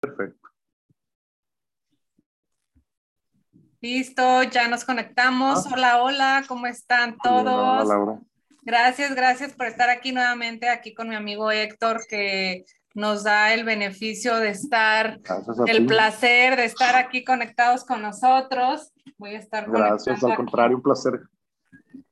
Perfecto. 0.00 0.48
Listo, 3.80 4.42
ya 4.44 4.68
nos 4.68 4.84
conectamos. 4.84 5.66
Ah. 5.66 5.70
Hola, 5.72 6.02
hola, 6.02 6.44
¿cómo 6.48 6.66
están 6.66 7.16
todos? 7.18 7.84
Hola, 7.84 7.84
Laura. 7.84 8.18
Gracias, 8.62 9.14
gracias 9.14 9.54
por 9.54 9.66
estar 9.66 9.88
aquí 9.88 10.12
nuevamente, 10.12 10.68
aquí 10.68 10.92
con 10.94 11.08
mi 11.08 11.14
amigo 11.14 11.50
Héctor, 11.50 12.00
que 12.08 12.64
nos 12.94 13.24
da 13.24 13.54
el 13.54 13.64
beneficio 13.64 14.36
de 14.36 14.50
estar, 14.50 15.20
el 15.66 15.78
ti. 15.78 15.84
placer 15.84 16.56
de 16.56 16.64
estar 16.64 16.96
aquí 16.96 17.24
conectados 17.24 17.84
con 17.84 18.02
nosotros. 18.02 18.92
Voy 19.16 19.36
a 19.36 19.38
estar 19.38 19.70
Gracias, 19.70 20.22
al 20.22 20.32
aquí. 20.32 20.36
contrario, 20.36 20.76
un 20.76 20.82
placer. 20.82 21.20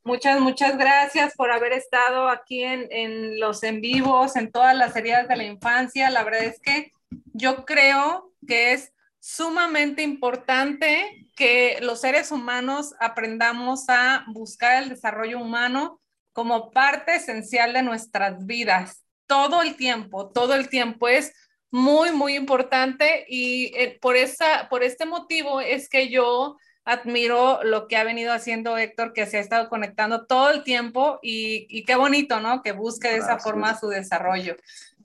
Muchas, 0.05 0.41
muchas 0.41 0.79
gracias 0.79 1.34
por 1.34 1.50
haber 1.50 1.73
estado 1.73 2.29
aquí 2.29 2.62
en, 2.62 2.87
en 2.91 3.41
los 3.41 3.62
en 3.64 3.80
vivos, 3.80 4.37
en 4.37 4.53
todas 4.53 4.77
las 4.77 4.95
heridas 4.95 5.27
de 5.29 5.37
la 5.37 5.45
infancia. 5.45 6.11
La 6.11 6.23
verdad 6.23 6.45
es 6.45 6.61
que 6.61 6.93
yo 7.32 7.64
creo 7.64 8.32
que 8.46 8.72
es 8.72 8.93
sumamente 9.20 10.03
importante 10.03 11.26
que 11.36 11.79
los 11.82 12.00
seres 12.00 12.31
humanos 12.31 12.94
aprendamos 13.00 13.89
a 13.89 14.25
buscar 14.29 14.82
el 14.82 14.89
desarrollo 14.89 15.40
humano 15.40 16.00
como 16.32 16.71
parte 16.71 17.17
esencial 17.17 17.72
de 17.72 17.82
nuestras 17.82 18.46
vidas. 18.46 19.04
Todo 19.26 19.62
el 19.62 19.76
tiempo, 19.76 20.31
todo 20.31 20.54
el 20.54 20.68
tiempo 20.68 21.08
es 21.08 21.32
muy, 21.71 22.12
muy 22.12 22.36
importante 22.36 23.26
y 23.29 23.73
eh, 23.76 23.98
por, 24.00 24.17
esa, 24.17 24.68
por 24.68 24.82
este 24.82 25.04
motivo 25.04 25.61
es 25.61 25.89
que 25.89 26.09
yo 26.09 26.57
admiro 26.84 27.64
lo 27.64 27.89
que 27.89 27.96
ha 27.96 28.04
venido 28.04 28.32
haciendo 28.32 28.79
Héctor, 28.79 29.12
que 29.12 29.26
se 29.26 29.39
ha 29.39 29.40
estado 29.40 29.68
conectando 29.68 30.26
todo 30.26 30.50
el 30.50 30.62
tiempo 30.62 31.18
y, 31.20 31.67
y 31.68 31.84
qué 31.84 31.96
bonito, 31.96 32.41
¿no? 32.41 32.62
Que 32.62 32.73
busque 32.73 33.09
de 33.09 33.17
esa 33.17 33.27
Gracias. 33.27 33.42
forma 33.42 33.78
su 33.78 33.89
desarrollo. 33.89 34.56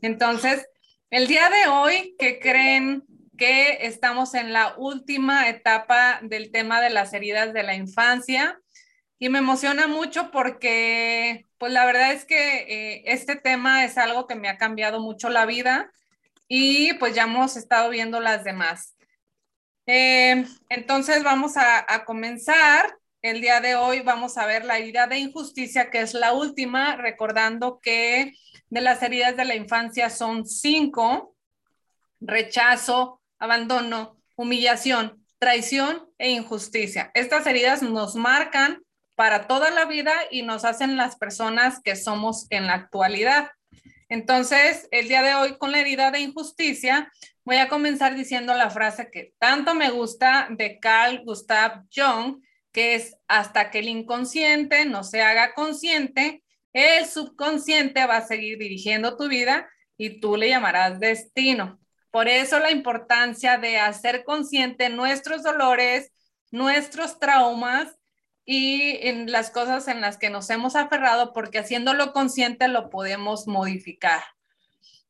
Entonces, 0.02 0.68
el 1.12 1.28
día 1.28 1.50
de 1.50 1.68
hoy, 1.68 2.16
¿qué 2.18 2.40
creen 2.40 3.04
que 3.38 3.80
estamos 3.82 4.34
en 4.34 4.54
la 4.54 4.76
última 4.78 5.50
etapa 5.50 6.20
del 6.24 6.52
tema 6.52 6.80
de 6.80 6.90
las 6.90 7.14
heridas 7.14 7.54
de 7.54 7.64
la 7.64 7.76
infancia? 7.76 8.58
Y 9.20 9.28
me 9.28 9.40
emociona 9.40 9.88
mucho 9.88 10.32
porque, 10.32 11.46
pues 11.58 11.74
la 11.74 11.86
verdad 11.86 12.14
es 12.14 12.24
que 12.24 12.38
eh, 12.38 13.04
este 13.08 13.36
tema 13.36 13.84
es 13.84 13.98
algo 13.98 14.26
que 14.26 14.36
me 14.36 14.48
ha 14.48 14.58
cambiado 14.58 15.02
mucho 15.02 15.30
la 15.30 15.46
vida 15.46 15.92
y 16.48 16.94
pues 16.94 17.14
ya 17.14 17.24
hemos 17.24 17.58
estado 17.58 17.90
viendo 17.90 18.22
las 18.22 18.46
demás. 18.46 18.96
Eh, 19.86 20.46
entonces 20.70 21.24
vamos 21.24 21.58
a, 21.58 21.94
a, 21.94 22.06
comenzar. 22.06 22.96
El 23.22 23.42
día 23.42 23.60
de 23.60 23.76
hoy 23.76 24.00
vamos 24.00 24.38
a 24.38 24.46
ver 24.46 24.64
la 24.64 24.78
herida 24.78 25.08
de 25.08 25.20
injusticia, 25.20 25.92
que 25.92 26.00
es 26.00 26.14
la 26.14 26.32
última, 26.32 26.96
recordando 26.96 27.80
que 27.82 28.34
de 28.72 28.82
las 28.82 29.04
heridas 29.04 29.36
de 29.36 29.46
la 29.46 29.54
infancia 29.54 30.10
son 30.10 30.48
cinco, 30.48 31.36
rechazo, 32.22 33.22
abandono, 33.38 34.18
humillación, 34.36 35.24
traición 35.40 36.10
e 36.18 36.32
injusticia. 36.32 37.12
Estas 37.14 37.46
heridas 37.46 37.84
nos 37.84 38.16
marcan 38.16 38.82
para 39.16 39.46
toda 39.46 39.72
la 39.72 39.86
vida 39.86 40.14
y 40.32 40.44
nos 40.44 40.64
hacen 40.64 40.96
las 40.96 41.18
personas 41.18 41.82
que 41.84 41.98
somos 41.98 42.48
en 42.50 42.66
la 42.68 42.76
actualidad. 42.76 43.52
Entonces, 44.08 44.88
el 44.92 45.10
día 45.10 45.22
de 45.22 45.36
hoy 45.36 45.58
con 45.58 45.74
la 45.74 45.80
herida 45.80 46.10
de 46.10 46.22
injusticia, 46.22 47.12
voy 47.44 47.58
a 47.58 47.68
comenzar 47.68 48.16
diciendo 48.16 48.54
la 48.54 48.70
frase 48.70 49.10
que 49.12 49.34
tanto 49.38 49.76
me 49.76 49.90
gusta 49.90 50.48
de 50.50 50.80
Carl 50.80 51.24
Gustav 51.26 51.84
Jung, 51.94 52.42
que 52.72 52.96
es 52.96 53.18
hasta 53.28 53.70
que 53.70 53.80
el 53.80 53.90
inconsciente 53.90 54.86
no 54.86 55.04
se 55.04 55.22
haga 55.22 55.54
consciente, 55.54 56.42
el 56.74 57.06
subconsciente 57.06 58.06
va 58.06 58.18
a 58.18 58.28
seguir 58.28 58.58
dirigiendo 58.58 59.18
tu 59.18 59.28
vida 59.28 59.70
y 59.98 60.20
tú 60.20 60.38
le 60.38 60.50
llamarás 60.50 61.00
destino. 61.00 61.80
Por 62.12 62.28
eso 62.28 62.60
la 62.60 62.72
importancia 62.72 63.58
de 63.58 63.80
hacer 63.80 64.24
consciente 64.24 64.90
nuestros 64.90 65.44
dolores, 65.44 66.12
nuestros 66.52 67.20
traumas 67.20 67.96
y 68.46 68.98
en 69.08 69.32
las 69.32 69.52
cosas 69.52 69.88
en 69.88 70.02
las 70.02 70.18
que 70.18 70.30
nos 70.30 70.50
hemos 70.50 70.76
aferrado, 70.76 71.32
porque 71.32 71.60
haciéndolo 71.60 72.12
consciente 72.12 72.68
lo 72.68 72.90
podemos 72.90 73.48
modificar. 73.48 74.22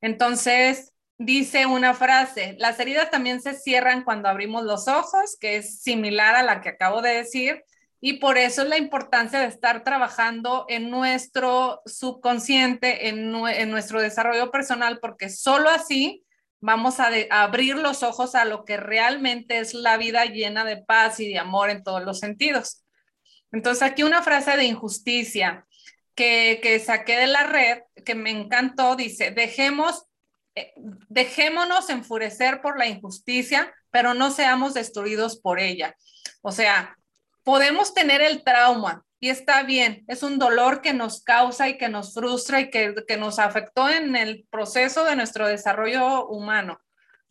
Entonces, 0.01 0.93
dice 1.17 1.65
una 1.65 1.93
frase, 1.93 2.55
las 2.59 2.79
heridas 2.79 3.09
también 3.09 3.41
se 3.41 3.53
cierran 3.53 4.03
cuando 4.03 4.29
abrimos 4.29 4.63
los 4.63 4.87
ojos, 4.87 5.37
que 5.39 5.57
es 5.57 5.81
similar 5.81 6.35
a 6.35 6.43
la 6.43 6.61
que 6.61 6.69
acabo 6.69 7.01
de 7.01 7.15
decir, 7.15 7.63
y 8.03 8.13
por 8.13 8.39
eso 8.39 8.63
es 8.63 8.67
la 8.67 8.79
importancia 8.79 9.39
de 9.39 9.45
estar 9.45 9.83
trabajando 9.83 10.65
en 10.67 10.89
nuestro 10.89 11.83
subconsciente, 11.85 13.09
en, 13.09 13.29
nuestro 13.31 14.01
desarrollo 14.01 14.49
personal, 14.49 14.97
porque 14.99 15.29
solo 15.29 15.69
así 15.69 16.25
vamos 16.59 16.99
a, 16.99 17.11
abrir 17.29 17.75
los 17.77 18.01
ojos 18.01 18.33
a 18.33 18.45
lo 18.45 18.65
que 18.65 18.77
realmente 18.77 19.59
es 19.59 19.75
la 19.75 19.97
vida 19.97 20.25
llena 20.25 20.65
de 20.65 20.77
paz 20.77 21.19
y 21.19 21.29
de 21.29 21.37
amor 21.37 21.69
en 21.69 21.83
todos 21.83 22.03
los 22.03 22.17
sentidos. 22.17 22.83
Entonces, 23.51 23.83
aquí 23.83 24.01
una 24.01 24.23
frase 24.23 24.57
de 24.57 24.63
injusticia 24.63 25.67
que, 26.15 26.59
que 26.63 26.79
saqué 26.79 27.17
de 27.17 27.27
la 27.27 27.43
red, 27.43 27.81
que 28.03 28.15
me 28.15 28.31
encantó, 28.31 28.95
dice, 28.95 29.29
dejemos, 29.29 30.05
eh, 30.55 30.73
dejémonos 30.75 31.91
enfurecer 31.91 32.61
por 32.61 32.79
la 32.79 32.87
injusticia, 32.87 33.71
pero 33.91 34.15
no 34.15 34.31
seamos 34.31 34.73
destruidos 34.73 35.39
por 35.39 35.59
ella. 35.59 35.95
O 36.41 36.51
sea, 36.51 36.97
podemos 37.43 37.93
tener 37.93 38.21
el 38.21 38.43
trauma 38.43 39.03
y 39.19 39.29
está 39.29 39.63
bien, 39.63 40.03
es 40.07 40.23
un 40.23 40.39
dolor 40.39 40.81
que 40.81 40.93
nos 40.93 41.21
causa 41.21 41.69
y 41.69 41.77
que 41.77 41.89
nos 41.89 42.13
frustra 42.13 42.59
y 42.59 42.71
que, 42.71 42.95
que 43.07 43.17
nos 43.17 43.37
afectó 43.37 43.87
en 43.87 44.15
el 44.15 44.45
proceso 44.49 45.05
de 45.05 45.15
nuestro 45.15 45.47
desarrollo 45.47 46.27
humano, 46.27 46.81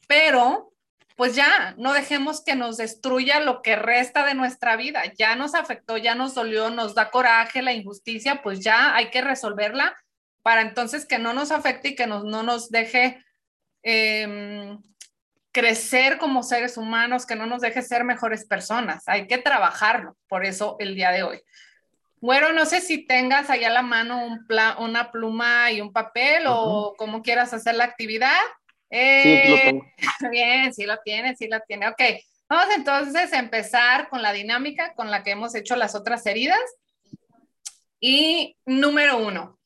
pero 0.06 0.70
pues 1.16 1.34
ya, 1.34 1.74
no 1.76 1.92
dejemos 1.92 2.42
que 2.42 2.54
nos 2.54 2.78
destruya 2.78 3.40
lo 3.40 3.60
que 3.60 3.76
resta 3.76 4.24
de 4.24 4.32
nuestra 4.32 4.76
vida. 4.76 5.02
Ya 5.18 5.36
nos 5.36 5.54
afectó, 5.54 5.98
ya 5.98 6.14
nos 6.14 6.34
dolió, 6.34 6.70
nos 6.70 6.94
da 6.94 7.10
coraje 7.10 7.60
la 7.60 7.74
injusticia, 7.74 8.40
pues 8.42 8.60
ya 8.60 8.96
hay 8.96 9.10
que 9.10 9.20
resolverla 9.20 9.94
para 10.40 10.62
entonces 10.62 11.04
que 11.04 11.18
no 11.18 11.34
nos 11.34 11.50
afecte 11.50 11.88
y 11.88 11.94
que 11.94 12.06
nos, 12.06 12.24
no 12.24 12.42
nos 12.42 12.70
deje 12.70 13.22
eh, 13.82 14.78
crecer 15.52 16.18
como 16.18 16.42
seres 16.42 16.76
humanos, 16.76 17.26
que 17.26 17.36
no 17.36 17.46
nos 17.46 17.60
deje 17.60 17.82
ser 17.82 18.04
mejores 18.04 18.44
personas. 18.44 19.02
Hay 19.06 19.26
que 19.26 19.38
trabajarlo, 19.38 20.16
por 20.28 20.44
eso 20.44 20.76
el 20.78 20.94
día 20.94 21.10
de 21.10 21.22
hoy. 21.22 21.42
Bueno, 22.20 22.52
no 22.52 22.66
sé 22.66 22.80
si 22.80 23.06
tengas 23.06 23.48
allá 23.48 23.68
a 23.68 23.72
la 23.72 23.82
mano 23.82 24.24
un 24.24 24.46
una 24.78 25.10
pluma 25.10 25.72
y 25.72 25.80
un 25.80 25.92
papel 25.92 26.46
uh 26.46 26.50
-huh. 26.50 26.54
o 26.54 26.94
cómo 26.96 27.22
quieras 27.22 27.52
hacer 27.54 27.74
la 27.74 27.84
actividad. 27.84 28.40
Eh, 28.90 29.64
sí, 29.66 29.72
lo. 29.72 30.30
Bien, 30.30 30.74
sí 30.74 30.84
lo 30.84 30.98
tiene, 30.98 31.34
sí 31.36 31.48
lo 31.48 31.60
tiene. 31.60 31.88
Ok, 31.88 32.02
vamos 32.48 32.74
entonces 32.76 33.32
a 33.32 33.38
empezar 33.38 34.08
con 34.08 34.20
la 34.20 34.32
dinámica 34.32 34.94
con 34.94 35.10
la 35.10 35.22
que 35.22 35.30
hemos 35.30 35.54
hecho 35.54 35.76
las 35.76 35.94
otras 35.94 36.26
heridas. 36.26 36.60
Y 38.00 38.56
número 38.66 39.18
uno, 39.18 39.59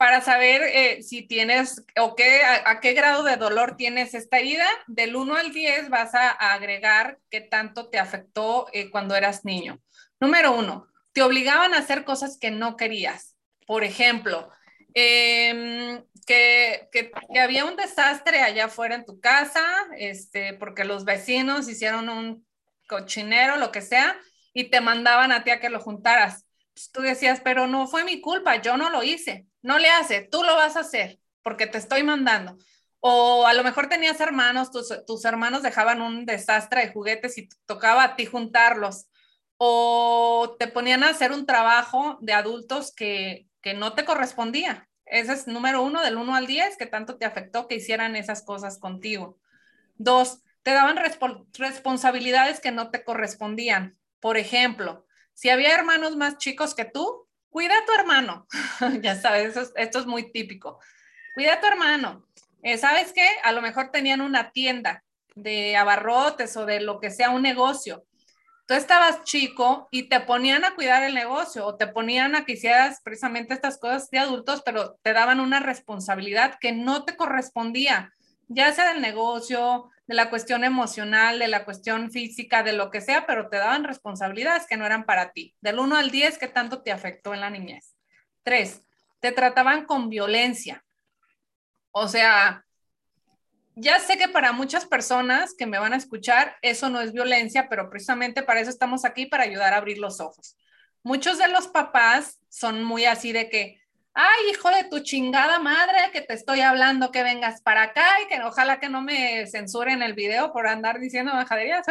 para 0.00 0.22
saber 0.22 0.62
eh, 0.62 1.02
si 1.02 1.20
tienes 1.20 1.84
o 1.98 2.16
qué, 2.16 2.40
a, 2.42 2.80
qué 2.80 2.94
grado 2.94 3.22
de 3.22 3.36
dolor 3.36 3.76
tienes 3.76 4.14
esta 4.14 4.38
herida, 4.38 4.64
del 4.86 5.14
1 5.14 5.36
al 5.36 5.52
10 5.52 5.90
vas 5.90 6.14
a, 6.14 6.30
agregar 6.30 7.18
qué 7.28 7.42
tanto 7.42 7.90
te 7.90 7.98
afectó 7.98 8.68
eh, 8.72 8.88
cuando 8.88 9.14
eras 9.14 9.44
niño. 9.44 9.78
Número 10.18 10.56
uno, 10.56 10.86
te 11.12 11.20
obligaban 11.20 11.74
a 11.74 11.80
hacer 11.80 12.06
cosas 12.06 12.38
que 12.38 12.50
no 12.50 12.78
querías. 12.78 13.36
Por 13.66 13.84
ejemplo, 13.84 14.48
eh, 14.94 16.02
que, 16.26 16.88
que, 16.90 17.12
que, 17.30 17.38
había 17.38 17.66
un 17.66 17.76
desastre 17.76 18.40
allá 18.40 18.64
afuera 18.64 18.94
en 18.94 19.04
tu 19.04 19.20
casa, 19.20 19.62
este, 19.98 20.54
porque 20.54 20.84
los 20.84 21.04
vecinos 21.04 21.68
hicieron 21.68 22.08
un 22.08 22.46
cochinero, 22.88 23.58
lo 23.58 23.70
que 23.70 23.82
sea, 23.82 24.18
y 24.54 24.70
te 24.70 24.80
mandaban 24.80 25.30
a 25.30 25.44
ti 25.44 25.50
a 25.50 25.60
que 25.60 25.68
lo 25.68 25.78
juntaras. 25.78 26.46
Tú 26.92 27.02
decías, 27.02 27.40
pero 27.42 27.66
no 27.66 27.86
fue 27.86 28.04
mi 28.04 28.20
culpa, 28.20 28.56
yo 28.62 28.76
no 28.76 28.90
lo 28.90 29.02
hice. 29.02 29.46
No 29.62 29.78
le 29.78 29.90
hace, 29.90 30.22
tú 30.22 30.42
lo 30.42 30.56
vas 30.56 30.76
a 30.76 30.80
hacer, 30.80 31.18
porque 31.42 31.66
te 31.66 31.78
estoy 31.78 32.02
mandando. 32.02 32.56
O 33.00 33.46
a 33.46 33.54
lo 33.54 33.62
mejor 33.64 33.88
tenías 33.88 34.20
hermanos, 34.20 34.70
tus, 34.70 34.92
tus 35.06 35.24
hermanos 35.24 35.62
dejaban 35.62 36.02
un 36.02 36.26
desastre 36.26 36.86
de 36.86 36.92
juguetes 36.92 37.38
y 37.38 37.48
tocaba 37.66 38.04
a 38.04 38.16
ti 38.16 38.26
juntarlos. 38.26 39.06
O 39.56 40.56
te 40.58 40.68
ponían 40.68 41.04
a 41.04 41.10
hacer 41.10 41.32
un 41.32 41.46
trabajo 41.46 42.18
de 42.20 42.32
adultos 42.32 42.94
que, 42.94 43.46
que 43.60 43.74
no 43.74 43.94
te 43.94 44.04
correspondía. 44.04 44.88
Ese 45.04 45.32
es 45.32 45.46
número 45.46 45.82
uno, 45.82 46.02
del 46.02 46.16
uno 46.16 46.34
al 46.34 46.46
diez, 46.46 46.76
que 46.76 46.86
tanto 46.86 47.18
te 47.18 47.26
afectó 47.26 47.68
que 47.68 47.76
hicieran 47.76 48.16
esas 48.16 48.42
cosas 48.42 48.78
contigo. 48.78 49.38
Dos, 49.96 50.42
te 50.62 50.72
daban 50.72 50.96
resp 50.96 51.22
responsabilidades 51.58 52.60
que 52.60 52.70
no 52.70 52.90
te 52.90 53.02
correspondían. 53.02 53.98
Por 54.20 54.36
ejemplo, 54.36 55.06
si 55.40 55.48
había 55.48 55.74
hermanos 55.74 56.16
más 56.16 56.36
chicos 56.36 56.74
que 56.74 56.84
tú, 56.84 57.26
cuida 57.48 57.72
a 57.74 57.86
tu 57.86 57.92
hermano. 57.94 58.46
ya 59.00 59.18
sabes, 59.18 59.56
esto 59.74 59.98
es 59.98 60.04
muy 60.04 60.30
típico. 60.30 60.78
Cuida 61.34 61.54
a 61.54 61.60
tu 61.60 61.66
hermano. 61.66 62.26
Eh, 62.62 62.76
¿Sabes 62.76 63.14
qué? 63.14 63.26
A 63.42 63.52
lo 63.52 63.62
mejor 63.62 63.90
tenían 63.90 64.20
una 64.20 64.50
tienda 64.50 65.02
de 65.34 65.78
abarrotes 65.78 66.54
o 66.58 66.66
de 66.66 66.80
lo 66.80 67.00
que 67.00 67.08
sea, 67.10 67.30
un 67.30 67.40
negocio. 67.40 68.04
Tú 68.66 68.74
estabas 68.74 69.24
chico 69.24 69.88
y 69.90 70.10
te 70.10 70.20
ponían 70.20 70.66
a 70.66 70.74
cuidar 70.74 71.04
el 71.04 71.14
negocio 71.14 71.64
o 71.64 71.74
te 71.74 71.86
ponían 71.86 72.34
a 72.34 72.44
que 72.44 72.52
hicieras 72.52 73.00
precisamente 73.02 73.54
estas 73.54 73.78
cosas 73.78 74.10
de 74.10 74.18
adultos, 74.18 74.60
pero 74.62 74.98
te 75.02 75.14
daban 75.14 75.40
una 75.40 75.60
responsabilidad 75.60 76.58
que 76.60 76.72
no 76.72 77.06
te 77.06 77.16
correspondía, 77.16 78.12
ya 78.48 78.74
sea 78.74 78.92
del 78.92 79.00
negocio, 79.00 79.88
de 80.10 80.16
la 80.16 80.28
cuestión 80.28 80.64
emocional, 80.64 81.38
de 81.38 81.46
la 81.46 81.64
cuestión 81.64 82.10
física, 82.10 82.64
de 82.64 82.72
lo 82.72 82.90
que 82.90 83.00
sea, 83.00 83.26
pero 83.26 83.48
te 83.48 83.58
daban 83.58 83.84
responsabilidades 83.84 84.66
que 84.66 84.76
no 84.76 84.84
eran 84.84 85.04
para 85.04 85.30
ti. 85.30 85.54
Del 85.60 85.78
1 85.78 85.94
al 85.94 86.10
10, 86.10 86.36
¿qué 86.36 86.48
tanto 86.48 86.82
te 86.82 86.90
afectó 86.90 87.32
en 87.32 87.38
la 87.38 87.48
niñez? 87.48 87.94
Tres, 88.42 88.82
te 89.20 89.30
trataban 89.30 89.84
con 89.84 90.10
violencia. 90.10 90.84
O 91.92 92.08
sea, 92.08 92.64
ya 93.76 94.00
sé 94.00 94.18
que 94.18 94.26
para 94.26 94.50
muchas 94.50 94.84
personas 94.84 95.54
que 95.56 95.66
me 95.66 95.78
van 95.78 95.92
a 95.92 95.98
escuchar, 95.98 96.56
eso 96.60 96.90
no 96.90 97.00
es 97.00 97.12
violencia, 97.12 97.68
pero 97.68 97.88
precisamente 97.88 98.42
para 98.42 98.58
eso 98.58 98.70
estamos 98.70 99.04
aquí, 99.04 99.26
para 99.26 99.44
ayudar 99.44 99.74
a 99.74 99.76
abrir 99.76 99.98
los 99.98 100.18
ojos. 100.18 100.56
Muchos 101.04 101.38
de 101.38 101.46
los 101.46 101.68
papás 101.68 102.40
son 102.48 102.82
muy 102.82 103.04
así 103.04 103.30
de 103.30 103.48
que, 103.48 103.80
ay, 104.14 104.50
hijo 104.50 104.70
de 104.70 104.84
tu 104.84 105.00
chingada 105.00 105.58
madre, 105.58 106.10
que 106.12 106.20
te 106.20 106.34
estoy 106.34 106.60
hablando 106.60 107.10
que 107.10 107.22
vengas 107.22 107.62
para 107.62 107.82
acá 107.82 108.06
y 108.22 108.28
que 108.28 108.42
ojalá 108.42 108.80
que 108.80 108.88
no 108.88 109.02
me 109.02 109.46
censuren 109.46 110.02
el 110.02 110.14
video 110.14 110.52
por 110.52 110.66
andar 110.66 110.98
diciendo 111.00 111.32
majaderías, 111.32 111.86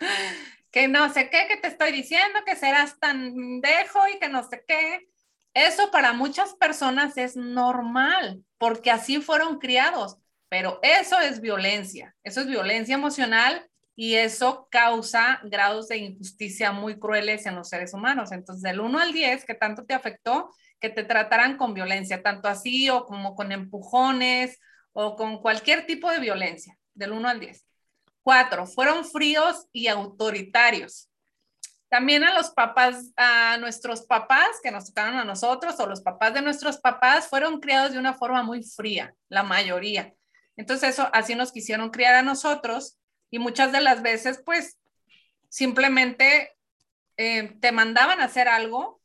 que 0.70 0.88
no 0.88 1.12
sé 1.12 1.30
qué, 1.30 1.46
que 1.48 1.56
te 1.56 1.68
estoy 1.68 1.92
diciendo, 1.92 2.40
que 2.44 2.56
serás 2.56 2.98
tan 2.98 3.60
dejo 3.60 4.00
y 4.08 4.18
que 4.18 4.28
no 4.28 4.48
sé 4.48 4.64
qué. 4.66 5.08
Eso 5.54 5.90
para 5.90 6.12
muchas 6.12 6.54
personas 6.54 7.16
es 7.16 7.36
normal, 7.36 8.44
porque 8.58 8.90
así 8.90 9.20
fueron 9.20 9.58
criados, 9.58 10.18
pero 10.48 10.78
eso 10.82 11.18
es 11.18 11.40
violencia, 11.40 12.14
eso 12.22 12.40
es 12.40 12.46
violencia 12.46 12.94
emocional 12.94 13.68
y 13.96 14.14
eso 14.14 14.68
causa 14.70 15.40
grados 15.44 15.88
de 15.88 15.98
injusticia 15.98 16.72
muy 16.72 16.98
crueles 16.98 17.46
en 17.46 17.56
los 17.56 17.68
seres 17.68 17.92
humanos. 17.92 18.32
Entonces, 18.32 18.62
del 18.62 18.80
1 18.80 18.98
al 18.98 19.12
10, 19.12 19.44
¿qué 19.44 19.54
tanto 19.54 19.84
te 19.84 19.92
afectó? 19.92 20.50
Que 20.80 20.88
te 20.88 21.04
trataran 21.04 21.56
con 21.56 21.74
violencia, 21.74 22.22
tanto 22.22 22.48
así 22.48 22.88
o 22.90 23.04
como 23.04 23.34
con 23.34 23.52
empujones 23.52 24.58
o 24.92 25.16
con 25.16 25.38
cualquier 25.38 25.86
tipo 25.86 26.10
de 26.10 26.18
violencia, 26.18 26.76
del 26.94 27.12
1 27.12 27.28
al 27.28 27.40
10. 27.40 27.64
Cuatro, 28.22 28.66
fueron 28.66 29.04
fríos 29.04 29.66
y 29.72 29.88
autoritarios. 29.88 31.08
También 31.88 32.22
a 32.22 32.34
los 32.34 32.50
papás, 32.50 33.12
a 33.16 33.56
nuestros 33.58 34.02
papás 34.02 34.60
que 34.62 34.70
nos 34.70 34.86
tocaron 34.86 35.16
a 35.16 35.24
nosotros 35.24 35.78
o 35.80 35.86
los 35.86 36.02
papás 36.02 36.32
de 36.34 36.42
nuestros 36.42 36.78
papás 36.78 37.28
fueron 37.28 37.60
criados 37.60 37.92
de 37.92 37.98
una 37.98 38.14
forma 38.14 38.42
muy 38.42 38.62
fría, 38.62 39.14
la 39.28 39.42
mayoría. 39.42 40.14
Entonces 40.56 40.90
eso 40.90 41.08
así 41.12 41.34
nos 41.34 41.52
quisieron 41.52 41.90
criar 41.90 42.14
a 42.14 42.22
nosotros 42.22 42.98
y 43.30 43.38
muchas 43.38 43.72
de 43.72 43.80
las 43.80 44.02
veces 44.02 44.40
pues 44.44 44.78
simplemente 45.48 46.56
eh, 47.16 47.56
te 47.60 47.72
mandaban 47.72 48.20
a 48.20 48.24
hacer 48.24 48.46
algo 48.48 48.99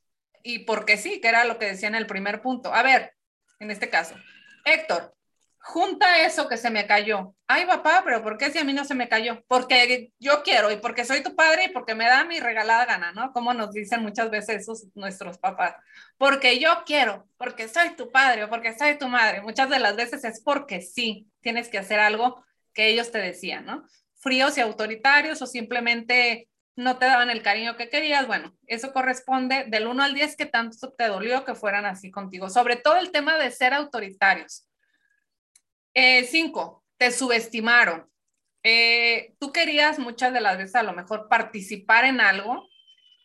y 0.45 0.59
porque 0.59 0.97
sí, 0.97 1.19
que 1.19 1.27
era 1.27 1.43
lo 1.43 1.57
que 1.57 1.65
decía 1.65 1.87
en 1.87 1.95
el 1.95 2.05
primer 2.05 2.41
punto. 2.41 2.71
A 2.73 2.83
ver, 2.83 3.13
en 3.59 3.71
este 3.71 3.89
caso, 3.89 4.15
Héctor, 4.63 5.15
junta 5.57 6.23
eso 6.23 6.47
que 6.47 6.55
se 6.55 6.69
me 6.69 6.85
cayó. 6.85 7.33
Ay, 7.47 7.65
papá, 7.65 8.03
pero 8.05 8.21
¿por 8.21 8.37
qué 8.37 8.51
si 8.51 8.59
a 8.59 8.63
mí 8.63 8.71
no 8.71 8.85
se 8.85 8.93
me 8.93 9.09
cayó? 9.09 9.43
Porque 9.47 10.11
yo 10.19 10.43
quiero 10.43 10.69
y 10.71 10.77
porque 10.77 11.03
soy 11.03 11.23
tu 11.23 11.35
padre 11.35 11.65
y 11.65 11.69
porque 11.69 11.95
me 11.95 12.05
da 12.05 12.23
mi 12.25 12.39
regalada 12.39 12.85
gana, 12.85 13.11
¿no? 13.11 13.33
Como 13.33 13.55
nos 13.55 13.71
dicen 13.71 14.03
muchas 14.03 14.29
veces 14.29 14.61
esos 14.61 14.85
nuestros 14.93 15.39
papás. 15.39 15.73
Porque 16.19 16.59
yo 16.59 16.83
quiero, 16.85 17.27
porque 17.37 17.67
soy 17.67 17.95
tu 17.95 18.11
padre 18.11 18.43
o 18.43 18.49
porque 18.49 18.77
soy 18.77 18.99
tu 18.99 19.07
madre. 19.07 19.41
Muchas 19.41 19.67
de 19.67 19.79
las 19.79 19.95
veces 19.95 20.23
es 20.25 20.41
porque 20.41 20.79
sí, 20.79 21.27
tienes 21.41 21.69
que 21.69 21.79
hacer 21.79 21.99
algo 21.99 22.45
que 22.71 22.87
ellos 22.89 23.11
te 23.11 23.17
decían, 23.17 23.65
¿no? 23.65 23.83
Fríos 24.19 24.59
y 24.59 24.61
autoritarios 24.61 25.41
o 25.41 25.47
simplemente 25.47 26.49
no 26.75 26.97
te 26.97 27.05
daban 27.05 27.29
el 27.29 27.41
cariño 27.41 27.77
que 27.77 27.89
querías. 27.89 28.27
Bueno, 28.27 28.53
eso 28.67 28.91
corresponde 28.91 29.65
del 29.67 29.87
1 29.87 30.03
al 30.03 30.13
10 30.13 30.35
que 30.35 30.45
tanto 30.45 30.93
te 30.93 31.07
dolió 31.07 31.45
que 31.45 31.55
fueran 31.55 31.85
así 31.85 32.11
contigo. 32.11 32.49
Sobre 32.49 32.75
todo 32.75 32.97
el 32.97 33.11
tema 33.11 33.37
de 33.37 33.51
ser 33.51 33.73
autoritarios. 33.73 34.67
5. 35.93 35.93
Eh, 35.95 36.91
te 36.97 37.11
subestimaron. 37.11 38.09
Eh, 38.63 39.35
tú 39.39 39.51
querías 39.51 39.99
muchas 39.99 40.33
de 40.33 40.41
las 40.41 40.57
veces 40.57 40.75
a 40.75 40.83
lo 40.83 40.93
mejor 40.93 41.29
participar 41.29 42.03
en 42.03 42.19
algo 42.19 42.67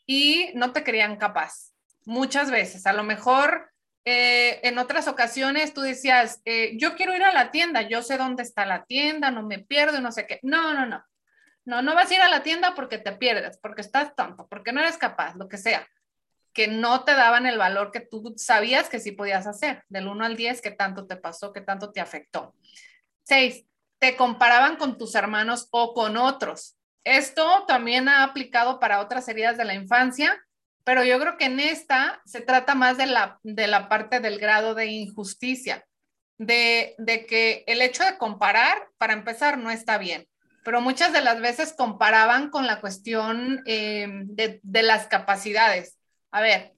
y 0.06 0.50
no 0.54 0.72
te 0.72 0.84
querían 0.84 1.16
capaz. 1.16 1.72
Muchas 2.04 2.50
veces. 2.50 2.86
A 2.86 2.92
lo 2.92 3.02
mejor 3.02 3.72
eh, 4.04 4.60
en 4.62 4.78
otras 4.78 5.08
ocasiones 5.08 5.74
tú 5.74 5.80
decías, 5.80 6.40
yo 6.74 6.94
quiero 6.94 7.16
ir 7.16 7.24
a 7.24 7.32
la 7.32 7.50
tienda, 7.50 7.82
yo 7.82 8.02
sé 8.02 8.16
dónde 8.16 8.44
está 8.44 8.64
la 8.64 8.84
tienda, 8.84 9.30
no 9.30 9.42
me 9.42 9.58
pierdo, 9.58 10.00
no 10.00 10.12
sé 10.12 10.26
qué. 10.26 10.38
No, 10.42 10.72
no, 10.72 10.86
no 10.86 11.04
no, 11.64 11.82
no 11.82 11.94
vas 11.94 12.10
a 12.10 12.14
ir 12.14 12.20
a 12.20 12.28
la 12.28 12.42
tienda 12.42 12.74
porque 12.74 12.98
te 12.98 13.12
pierdes, 13.12 13.58
porque 13.58 13.82
estás 13.82 14.14
tonto, 14.14 14.46
porque 14.48 14.72
no 14.72 14.80
eres 14.80 14.96
capaz, 14.96 15.34
lo 15.36 15.48
que 15.48 15.58
sea. 15.58 15.86
Que 16.52 16.66
no 16.66 17.04
te 17.04 17.12
daban 17.12 17.46
el 17.46 17.58
valor 17.58 17.92
que 17.92 18.00
tú 18.00 18.34
sabías 18.36 18.88
que 18.88 18.98
sí 18.98 19.12
podías 19.12 19.46
hacer. 19.46 19.84
Del 19.88 20.08
1 20.08 20.24
al 20.24 20.36
10, 20.36 20.60
¿qué 20.62 20.70
tanto 20.70 21.06
te 21.06 21.16
pasó? 21.16 21.52
¿Qué 21.52 21.60
tanto 21.60 21.92
te 21.92 22.00
afectó? 22.00 22.54
6. 23.24 23.66
Te 23.98 24.16
comparaban 24.16 24.76
con 24.76 24.98
tus 24.98 25.14
hermanos 25.14 25.68
o 25.70 25.94
con 25.94 26.16
otros. 26.16 26.76
Esto 27.04 27.64
también 27.66 28.08
ha 28.08 28.24
aplicado 28.24 28.80
para 28.80 29.00
otras 29.00 29.28
heridas 29.28 29.56
de 29.56 29.64
la 29.64 29.74
infancia, 29.74 30.42
pero 30.82 31.04
yo 31.04 31.20
creo 31.20 31.36
que 31.36 31.44
en 31.44 31.60
esta 31.60 32.20
se 32.24 32.40
trata 32.40 32.74
más 32.74 32.96
de 32.96 33.06
la, 33.06 33.38
de 33.42 33.66
la 33.66 33.88
parte 33.88 34.20
del 34.20 34.38
grado 34.38 34.74
de 34.74 34.86
injusticia, 34.86 35.84
de, 36.38 36.94
de 36.98 37.26
que 37.26 37.64
el 37.66 37.80
hecho 37.82 38.02
de 38.02 38.18
comparar, 38.18 38.88
para 38.98 39.12
empezar, 39.12 39.58
no 39.58 39.70
está 39.70 39.98
bien 39.98 40.26
pero 40.64 40.80
muchas 40.80 41.12
de 41.12 41.22
las 41.22 41.40
veces 41.40 41.72
comparaban 41.72 42.50
con 42.50 42.66
la 42.66 42.80
cuestión 42.80 43.62
eh, 43.66 44.06
de, 44.24 44.82
las 44.82 45.06
capacidades. 45.06 45.98
A 46.30 46.40
ver, 46.40 46.74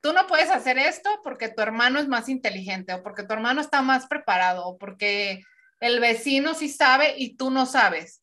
tú 0.00 0.12
no 0.12 0.26
puedes 0.26 0.50
hacer 0.50 0.78
esto 0.78 1.10
porque 1.22 1.48
tu 1.48 1.60
hermano 1.60 1.98
es 1.98 2.08
más 2.08 2.28
inteligente 2.28 2.94
o 2.94 3.02
porque 3.02 3.24
tu 3.24 3.32
hermano 3.32 3.60
está 3.60 3.82
más 3.82 4.06
preparado 4.06 4.66
o 4.66 4.78
porque 4.78 5.42
el 5.80 6.00
vecino 6.00 6.54
sí 6.54 6.68
sabe 6.68 7.14
y 7.16 7.36
tú 7.36 7.50
no 7.50 7.66
sabes. 7.66 8.22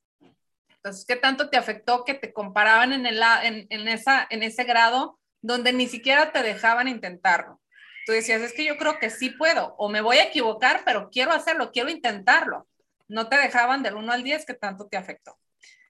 Entonces, 0.69 1.05
¿qué 1.05 1.15
tanto 1.15 1.49
te 1.49 1.57
afectó 1.57 2.05
que 2.05 2.15
te 2.15 2.33
comparaban 2.33 2.93
en, 2.93 3.05
esa, 3.05 4.27
en 4.29 4.43
ese 4.43 4.63
grado 4.63 5.19
donde 5.41 5.73
ni 5.73 5.87
siquiera 5.87 6.31
te 6.31 6.41
dejaban 6.41 6.87
intentarlo? 6.87 7.61
Tú 8.07 8.13
decías, 8.13 8.41
es 8.41 8.53
que 8.53 8.65
yo 8.65 8.77
creo 8.77 8.97
que 8.97 9.11
sí 9.11 9.29
puedo 9.29 9.75
o 9.77 9.89
me 9.89 10.01
voy 10.01 10.17
a 10.17 10.23
equivocar, 10.23 10.81
pero 10.85 11.09
quiero 11.11 11.33
hacerlo, 11.33 11.71
quiero 11.71 11.91
intentarlo 11.91 12.65
no 13.11 13.27
te 13.27 13.37
dejaban 13.37 13.83
del 13.83 13.95
1 13.95 14.11
al 14.11 14.23
10 14.23 14.45
que 14.45 14.53
tanto 14.53 14.87
te 14.87 14.97
afectó. 14.97 15.37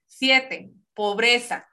Siete, 0.06 0.70
pobreza. 0.92 1.68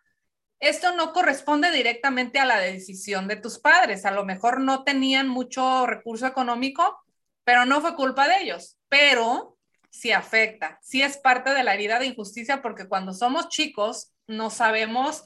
Esto 0.60 0.96
no 0.96 1.12
corresponde 1.12 1.72
directamente 1.72 2.40
a 2.40 2.46
la 2.46 2.60
decisión 2.60 3.28
de 3.28 3.36
tus 3.36 3.60
padres. 3.60 4.06
A 4.06 4.12
lo 4.12 4.26
mejor 4.26 4.62
no 4.62 4.84
tenían 4.84 5.28
mucho 5.28 5.88
recurso 5.88 6.28
económico, 6.28 7.04
pero 7.44 7.66
no 7.66 7.82
fue 7.82 7.96
culpa 7.96 8.28
de 8.28 8.44
ellos. 8.44 8.78
Pero 8.90 9.58
sí 9.90 10.12
afecta, 10.12 10.78
sí 10.84 11.02
es 11.02 11.18
parte 11.18 11.50
de 11.50 11.64
la 11.64 11.74
herida 11.74 11.98
de 11.98 12.06
injusticia 12.06 12.62
porque 12.62 12.88
cuando 12.88 13.12
somos 13.12 13.50
chicos 13.50 14.14
no 14.28 14.52
sabemos 14.52 15.26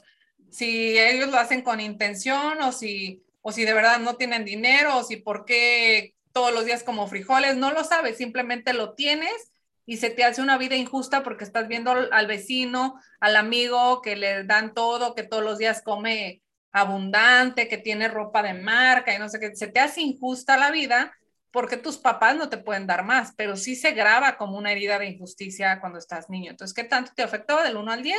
si 0.50 0.98
ellos 0.98 1.28
lo 1.28 1.38
hacen 1.38 1.60
con 1.60 1.80
intención 1.80 2.62
o 2.62 2.72
si, 2.72 3.22
o 3.42 3.52
si 3.52 3.66
de 3.66 3.74
verdad 3.74 3.98
no 3.98 4.16
tienen 4.16 4.46
dinero 4.46 4.96
o 4.96 5.04
si 5.04 5.16
por 5.16 5.44
qué 5.44 6.14
todos 6.32 6.54
los 6.54 6.64
días 6.64 6.82
como 6.82 7.06
frijoles, 7.08 7.56
no 7.56 7.72
lo 7.72 7.84
sabes, 7.84 8.16
simplemente 8.16 8.72
lo 8.72 8.94
tienes 8.94 9.52
y 9.86 9.98
se 9.98 10.10
te 10.10 10.24
hace 10.24 10.40
una 10.40 10.58
vida 10.58 10.76
injusta 10.76 11.22
porque 11.22 11.44
estás 11.44 11.68
viendo 11.68 11.90
al 11.90 12.26
vecino, 12.26 13.00
al 13.20 13.36
amigo 13.36 14.00
que 14.00 14.16
le 14.16 14.44
dan 14.44 14.74
todo, 14.74 15.14
que 15.14 15.24
todos 15.24 15.42
los 15.42 15.58
días 15.58 15.82
come 15.82 16.42
abundante, 16.72 17.68
que 17.68 17.78
tiene 17.78 18.08
ropa 18.08 18.42
de 18.42 18.54
marca 18.54 19.14
y 19.14 19.18
no 19.18 19.28
sé 19.28 19.38
qué, 19.38 19.54
se 19.54 19.68
te 19.68 19.80
hace 19.80 20.00
injusta 20.00 20.56
la 20.56 20.70
vida 20.70 21.12
porque 21.50 21.76
tus 21.76 21.98
papás 21.98 22.34
no 22.36 22.48
te 22.48 22.58
pueden 22.58 22.86
dar 22.86 23.04
más, 23.04 23.32
pero 23.36 23.56
sí 23.56 23.76
se 23.76 23.92
graba 23.92 24.36
como 24.36 24.58
una 24.58 24.72
herida 24.72 24.98
de 24.98 25.06
injusticia 25.06 25.80
cuando 25.80 26.00
estás 26.00 26.28
niño. 26.28 26.50
Entonces, 26.50 26.74
¿qué 26.74 26.82
tanto 26.82 27.12
te 27.14 27.22
afectó 27.22 27.62
del 27.62 27.76
1 27.76 27.92
al 27.92 28.02
10 28.02 28.18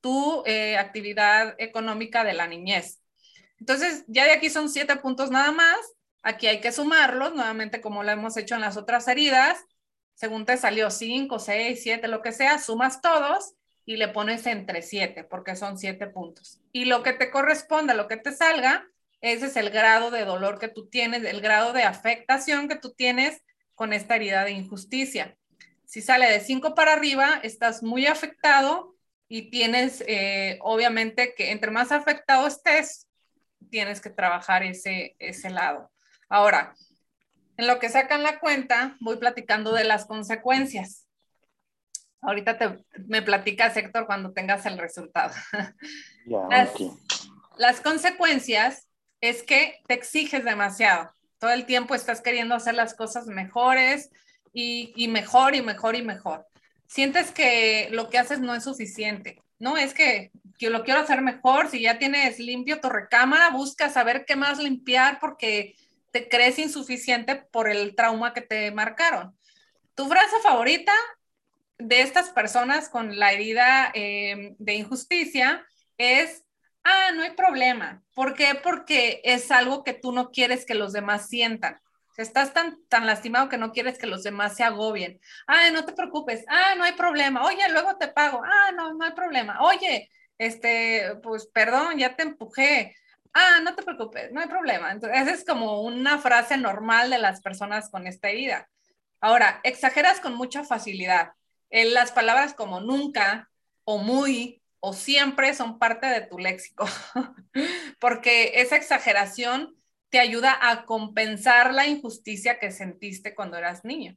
tu 0.00 0.42
eh, 0.46 0.78
actividad 0.78 1.54
económica 1.58 2.24
de 2.24 2.32
la 2.32 2.46
niñez? 2.46 3.02
Entonces, 3.60 4.04
ya 4.08 4.24
de 4.24 4.32
aquí 4.32 4.48
son 4.48 4.70
siete 4.70 4.96
puntos 4.96 5.30
nada 5.30 5.52
más. 5.52 5.76
Aquí 6.22 6.46
hay 6.46 6.60
que 6.60 6.72
sumarlos, 6.72 7.34
nuevamente 7.34 7.82
como 7.82 8.02
lo 8.02 8.10
hemos 8.10 8.38
hecho 8.38 8.54
en 8.54 8.62
las 8.62 8.78
otras 8.78 9.06
heridas 9.06 9.58
según 10.14 10.44
te 10.44 10.56
salió 10.56 10.90
5, 10.90 11.38
6, 11.38 11.80
7, 11.82 12.08
lo 12.08 12.22
que 12.22 12.32
sea, 12.32 12.58
sumas 12.58 13.00
todos 13.00 13.54
y 13.84 13.96
le 13.96 14.08
pones 14.08 14.46
entre 14.46 14.82
7, 14.82 15.24
porque 15.24 15.56
son 15.56 15.78
7 15.78 16.06
puntos. 16.08 16.60
Y 16.72 16.84
lo 16.84 17.02
que 17.02 17.12
te 17.12 17.30
corresponda, 17.30 17.94
lo 17.94 18.08
que 18.08 18.16
te 18.16 18.32
salga, 18.32 18.86
ese 19.20 19.46
es 19.46 19.56
el 19.56 19.70
grado 19.70 20.10
de 20.10 20.24
dolor 20.24 20.58
que 20.58 20.68
tú 20.68 20.88
tienes, 20.88 21.24
el 21.24 21.40
grado 21.40 21.72
de 21.72 21.84
afectación 21.84 22.68
que 22.68 22.76
tú 22.76 22.92
tienes 22.92 23.42
con 23.74 23.92
esta 23.92 24.16
herida 24.16 24.44
de 24.44 24.52
injusticia. 24.52 25.36
Si 25.86 26.00
sale 26.00 26.30
de 26.30 26.40
5 26.40 26.74
para 26.74 26.92
arriba, 26.92 27.40
estás 27.42 27.82
muy 27.82 28.06
afectado 28.06 28.94
y 29.28 29.50
tienes, 29.50 30.02
eh, 30.06 30.58
obviamente, 30.60 31.34
que 31.34 31.50
entre 31.50 31.70
más 31.70 31.92
afectado 31.92 32.46
estés, 32.46 33.08
tienes 33.70 34.00
que 34.00 34.10
trabajar 34.10 34.62
ese, 34.62 35.16
ese 35.18 35.50
lado. 35.50 35.90
Ahora, 36.28 36.74
en 37.56 37.66
lo 37.66 37.78
que 37.78 37.88
sacan 37.88 38.22
la 38.22 38.38
cuenta, 38.38 38.96
voy 39.00 39.16
platicando 39.16 39.72
de 39.72 39.84
las 39.84 40.06
consecuencias. 40.06 41.06
Ahorita 42.20 42.56
te, 42.56 42.84
me 43.06 43.20
platicas, 43.22 43.76
Héctor, 43.76 44.06
cuando 44.06 44.32
tengas 44.32 44.64
el 44.66 44.78
resultado. 44.78 45.34
las, 47.56 47.80
consecuencias 47.80 48.88
es 49.20 49.42
que 49.42 49.80
te 49.86 49.94
exiges 49.94 50.44
demasiado. 50.44 51.12
Todo 51.38 51.50
el 51.50 51.66
tiempo 51.66 51.94
estás 51.94 52.20
queriendo 52.20 52.54
hacer 52.54 52.74
las 52.74 52.94
cosas 52.94 53.26
mejores 53.26 54.10
y, 54.52 54.92
y 54.96 55.08
mejor 55.08 55.54
y 55.54 55.62
mejor 55.62 55.96
y 55.96 56.02
mejor. 56.02 56.46
sientes 56.86 57.32
que 57.32 57.88
lo 57.90 58.08
que 58.08 58.18
haces 58.18 58.40
no 58.40 58.54
es 58.54 58.64
suficiente. 58.64 59.42
No, 59.58 59.76
es 59.76 59.94
que, 59.94 60.30
que 60.58 60.70
lo 60.70 60.84
quiero 60.84 61.00
hacer 61.00 61.22
mejor. 61.22 61.68
Si 61.68 61.82
ya 61.82 61.98
tienes 61.98 62.38
limpio 62.38 62.80
tu 62.80 62.88
recámara, 62.88 63.50
busca 63.50 63.90
saber 63.90 64.24
qué 64.24 64.36
más 64.36 64.58
limpiar 64.58 65.18
porque 65.20 65.74
te 66.12 66.28
crees 66.28 66.58
insuficiente 66.58 67.36
por 67.36 67.68
el 67.68 67.96
trauma 67.96 68.32
que 68.32 68.42
te 68.42 68.70
marcaron. 68.70 69.36
Tu 69.94 70.06
frase 70.08 70.36
favorita 70.42 70.92
de 71.78 72.02
estas 72.02 72.30
personas 72.30 72.88
con 72.88 73.18
la 73.18 73.32
herida 73.32 73.90
eh, 73.94 74.54
de 74.58 74.74
injusticia 74.74 75.66
es, 75.98 76.44
ah, 76.84 77.10
no 77.14 77.22
hay 77.22 77.32
problema. 77.32 78.02
¿Por 78.14 78.34
qué? 78.34 78.54
Porque 78.62 79.20
es 79.24 79.50
algo 79.50 79.82
que 79.82 79.94
tú 79.94 80.12
no 80.12 80.30
quieres 80.30 80.64
que 80.64 80.74
los 80.74 80.92
demás 80.92 81.28
sientan. 81.28 81.80
Estás 82.18 82.52
tan, 82.52 82.78
tan 82.88 83.06
lastimado 83.06 83.48
que 83.48 83.56
no 83.56 83.72
quieres 83.72 83.98
que 83.98 84.06
los 84.06 84.22
demás 84.22 84.54
se 84.56 84.64
agobien. 84.64 85.18
Ah, 85.46 85.70
no 85.72 85.84
te 85.84 85.94
preocupes. 85.94 86.44
Ah, 86.46 86.74
no 86.76 86.84
hay 86.84 86.92
problema. 86.92 87.44
Oye, 87.44 87.66
luego 87.70 87.96
te 87.96 88.08
pago. 88.08 88.42
Ah, 88.44 88.70
no, 88.72 88.92
no 88.92 89.04
hay 89.04 89.12
problema. 89.12 89.62
Oye, 89.62 90.10
este, 90.36 91.16
pues 91.22 91.46
perdón, 91.46 91.98
ya 91.98 92.14
te 92.14 92.22
empujé. 92.22 92.94
Ah, 93.34 93.60
no 93.62 93.74
te 93.74 93.82
preocupes, 93.82 94.30
no 94.32 94.40
hay 94.40 94.48
problema. 94.48 94.92
Entonces, 94.92 95.22
esa 95.22 95.30
es 95.32 95.44
como 95.44 95.82
una 95.82 96.18
frase 96.18 96.56
normal 96.56 97.10
de 97.10 97.18
las 97.18 97.40
personas 97.40 97.88
con 97.90 98.06
esta 98.06 98.28
herida. 98.28 98.68
Ahora, 99.20 99.60
exageras 99.62 100.20
con 100.20 100.34
mucha 100.34 100.64
facilidad. 100.64 101.32
En 101.70 101.94
las 101.94 102.12
palabras 102.12 102.54
como 102.54 102.80
nunca 102.80 103.48
o 103.84 103.98
muy 103.98 104.62
o 104.80 104.92
siempre 104.92 105.54
son 105.54 105.78
parte 105.78 106.08
de 106.08 106.22
tu 106.22 106.38
léxico, 106.38 106.86
porque 108.00 108.52
esa 108.56 108.76
exageración 108.76 109.76
te 110.10 110.18
ayuda 110.18 110.58
a 110.60 110.84
compensar 110.84 111.72
la 111.72 111.86
injusticia 111.86 112.58
que 112.58 112.72
sentiste 112.72 113.34
cuando 113.34 113.56
eras 113.56 113.84
niño. 113.84 114.16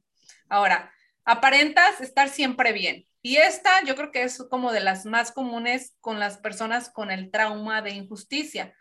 Ahora, 0.50 0.91
aparentas 1.24 2.01
estar 2.01 2.29
siempre 2.29 2.74
bien. 2.74 3.05
Y 3.22 3.38
esta 3.38 3.84
yo 3.84 3.95
creo 3.95 4.12
que 4.12 4.24
es 4.24 4.43
como 4.50 4.72
de 4.72 4.81
las 4.81 5.05
más 5.05 5.31
comunes 5.31 5.95
con 6.01 6.19
las 6.19 6.38
personas 6.38 6.89
con 6.89 7.12
el 7.12 7.31
trauma 7.31 7.81
de 7.81 7.91
injusticia. 7.91 8.75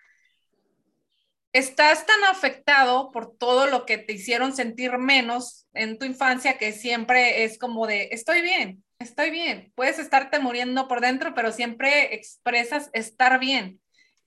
Estás 1.55 2.05
tan 2.05 2.25
afectado 2.25 3.13
por 3.13 3.37
todo 3.37 3.69
lo 3.69 3.87
que 3.87 3.97
te 3.97 4.13
hicieron 4.13 4.57
sentir 4.57 4.99
menos 4.99 5.69
en 5.73 5.99
tu 6.01 6.05
infancia 6.05 6.59
que 6.59 6.73
siempre 6.73 7.45
es 7.45 7.59
como 7.59 7.87
de, 7.87 8.09
estoy 8.11 8.43
bien, 8.43 8.83
estoy 8.99 9.31
bien. 9.31 9.73
Puedes 9.77 10.01
estarte 10.01 10.41
muriendo 10.41 10.89
por 10.89 11.01
dentro, 11.01 11.33
pero 11.33 11.53
siempre 11.53 12.13
expresas 12.13 12.91
estar 12.93 13.39
bien. 13.39 13.81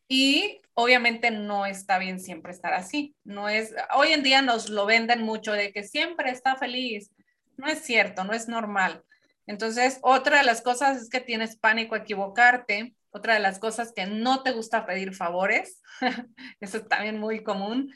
Y 0.07 0.61
obviamente 0.73 1.29
no 1.29 1.65
está 1.65 1.97
bien 1.97 2.21
siempre 2.21 2.53
estar 2.53 2.73
así. 2.73 3.13
No 3.25 3.49
es, 3.49 3.75
hoy 3.93 4.13
en 4.13 4.23
día 4.23 4.41
nos 4.41 4.69
lo 4.69 4.85
venden 4.85 5.21
mucho 5.21 5.51
de 5.51 5.73
que 5.73 5.83
siempre 5.83 6.31
está 6.31 6.55
feliz. 6.55 7.11
No 7.57 7.67
es 7.67 7.79
cierto, 7.79 8.23
no 8.23 8.31
es 8.31 8.47
normal. 8.47 9.03
Entonces, 9.47 9.99
otra 10.01 10.37
de 10.37 10.45
las 10.45 10.61
cosas 10.61 11.01
es 11.01 11.09
que 11.09 11.19
tienes 11.19 11.57
pánico 11.57 11.95
a 11.95 11.99
equivocarte. 11.99 12.95
Otra 13.11 13.35
de 13.35 13.39
las 13.39 13.59
cosas 13.59 13.93
que 13.95 14.05
no 14.05 14.43
te 14.43 14.51
gusta 14.51 14.85
pedir 14.85 15.13
favores. 15.13 15.81
Eso 16.59 16.77
es 16.77 16.87
también 16.87 17.19
muy 17.19 17.43
común 17.43 17.93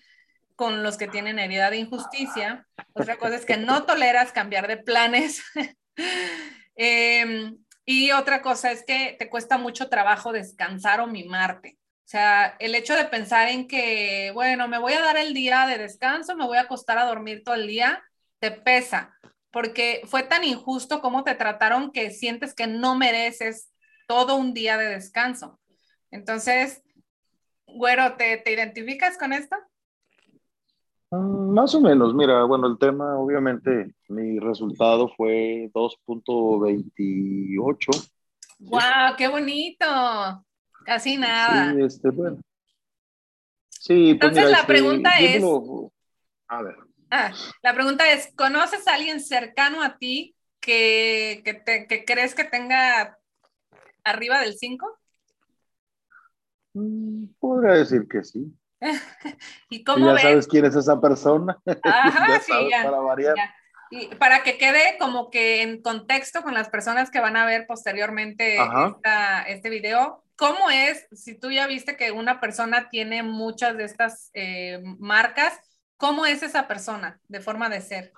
con 0.55 0.83
los 0.83 0.97
que 0.97 1.07
tienen 1.07 1.39
herida 1.39 1.69
de 1.69 1.77
injusticia. 1.77 2.67
Otra 2.93 3.17
cosa 3.17 3.35
es 3.35 3.45
que 3.45 3.57
no 3.57 3.83
toleras 3.83 4.31
cambiar 4.31 4.67
de 4.67 4.77
planes. 4.77 5.43
Em, 6.75 7.57
y 7.85 8.11
otra 8.11 8.41
cosa 8.41 8.71
es 8.71 8.83
que 8.83 9.15
te 9.19 9.29
cuesta 9.29 9.57
mucho 9.57 9.89
trabajo 9.89 10.31
descansar 10.31 11.01
o 11.01 11.05
mimarte. 11.05 11.77
O 12.05 12.09
sea, 12.11 12.55
el 12.59 12.75
hecho 12.75 12.95
de 12.95 13.05
pensar 13.05 13.49
en 13.49 13.67
que, 13.67 14.31
bueno, 14.33 14.67
me 14.67 14.79
voy 14.79 14.93
a 14.93 15.01
dar 15.01 15.17
el 15.17 15.33
día 15.33 15.65
de 15.67 15.77
descanso, 15.77 16.35
me 16.35 16.45
voy 16.45 16.57
a 16.57 16.61
acostar 16.61 16.97
a 16.97 17.05
dormir 17.05 17.43
todo 17.43 17.55
el 17.55 17.67
día, 17.67 18.03
te 18.39 18.51
pesa, 18.51 19.13
porque 19.51 20.01
fue 20.05 20.23
tan 20.23 20.43
injusto 20.43 21.01
como 21.01 21.23
te 21.23 21.35
trataron 21.35 21.91
que 21.91 22.11
sientes 22.11 22.53
que 22.53 22.67
no 22.67 22.95
mereces 22.95 23.70
todo 24.11 24.35
un 24.35 24.53
día 24.53 24.77
de 24.77 24.89
descanso. 24.89 25.57
Entonces, 26.11 26.83
güero, 27.65 28.17
¿te, 28.17 28.35
te 28.35 28.51
identificas 28.51 29.17
con 29.17 29.31
esto? 29.31 29.55
Mm, 31.11 31.53
más 31.53 31.73
o 31.75 31.79
menos, 31.79 32.13
mira, 32.13 32.43
bueno, 32.43 32.67
el 32.67 32.77
tema, 32.77 33.17
obviamente, 33.17 33.95
mi 34.09 34.37
resultado 34.37 35.07
fue 35.15 35.71
2.28. 35.73 38.11
¡Wow! 38.59 39.15
¡Qué 39.17 39.29
bonito! 39.29 39.85
Casi 40.83 41.15
nada. 41.15 41.71
Sí, 41.71 41.81
este, 41.81 42.09
bueno. 42.09 42.41
Sí, 43.69 44.15
pues 44.15 44.31
Entonces 44.31 44.51
la 44.51 44.57
este, 44.57 44.67
pregunta 44.67 45.11
es... 45.19 45.41
A 46.49 46.63
ver. 46.63 46.75
Ah, 47.09 47.31
la 47.63 47.73
pregunta 47.73 48.11
es, 48.11 48.33
¿conoces 48.35 48.85
a 48.89 48.95
alguien 48.95 49.21
cercano 49.21 49.81
a 49.81 49.97
ti 49.97 50.35
que, 50.59 51.41
que, 51.45 51.53
te, 51.53 51.87
que 51.87 52.03
crees 52.03 52.35
que 52.35 52.43
tenga 52.43 53.17
arriba 54.11 54.39
del 54.39 54.55
5? 54.57 54.99
Mm, 56.73 57.25
podría 57.39 57.73
decir 57.73 58.07
que 58.07 58.23
sí. 58.23 58.53
¿Y 59.69 59.83
cómo 59.83 60.13
ya 60.13 60.21
sabes 60.21 60.47
quién 60.47 60.65
es 60.65 60.75
esa 60.75 60.99
persona. 61.01 61.57
Ajá, 61.83 62.27
ya 62.27 62.39
sí, 62.39 62.53
ya, 62.69 62.83
para 62.83 62.99
variar. 62.99 63.35
Ya. 63.35 63.55
Y 63.91 64.07
para 64.15 64.41
que 64.43 64.57
quede 64.57 64.97
como 64.99 65.29
que 65.29 65.63
en 65.63 65.81
contexto 65.81 66.43
con 66.43 66.53
las 66.53 66.69
personas 66.69 67.11
que 67.11 67.19
van 67.19 67.35
a 67.35 67.45
ver 67.45 67.65
posteriormente 67.67 68.55
esta, 68.55 69.43
este 69.43 69.69
video, 69.69 70.23
¿Cómo 70.41 70.71
es, 70.71 71.07
si 71.11 71.35
tú 71.35 71.51
ya 71.51 71.67
viste 71.67 71.95
que 71.95 72.11
una 72.11 72.39
persona 72.39 72.89
tiene 72.89 73.21
muchas 73.21 73.77
de 73.77 73.83
estas 73.83 74.31
eh, 74.33 74.81
marcas, 74.97 75.53
cómo 75.97 76.25
es 76.25 76.41
esa 76.41 76.67
persona 76.67 77.19
de 77.27 77.41
forma 77.41 77.69
de 77.69 77.79
ser? 77.79 78.11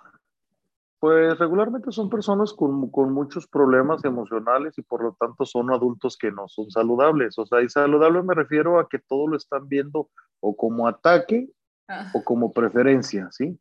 Pues 1.03 1.37
regularmente 1.37 1.91
son 1.91 2.09
personas 2.09 2.53
con, 2.53 2.89
con, 2.89 3.11
muchos 3.11 3.45
problemas 3.45 4.05
emocionales 4.05 4.77
y 4.77 4.83
por 4.83 5.03
lo 5.03 5.17
tanto 5.19 5.43
son 5.43 5.69
adultos 5.69 6.15
que 6.15 6.31
no 6.31 6.47
son 6.47 6.71
saludables. 6.71 7.37
O 7.37 7.45
sea, 7.45 7.61
y 7.61 7.67
saludable 7.67 8.23
me 8.23 8.33
refiero 8.33 8.79
a 8.79 8.87
que 8.87 8.99
todo 8.99 9.27
lo 9.27 9.35
están 9.35 9.67
viendo 9.67 10.09
o 10.39 10.55
como 10.55 10.87
ataque 10.87 11.49
ah. 11.89 12.09
o 12.13 12.23
como 12.23 12.53
preferencia, 12.53 13.27
¿sí? 13.31 13.59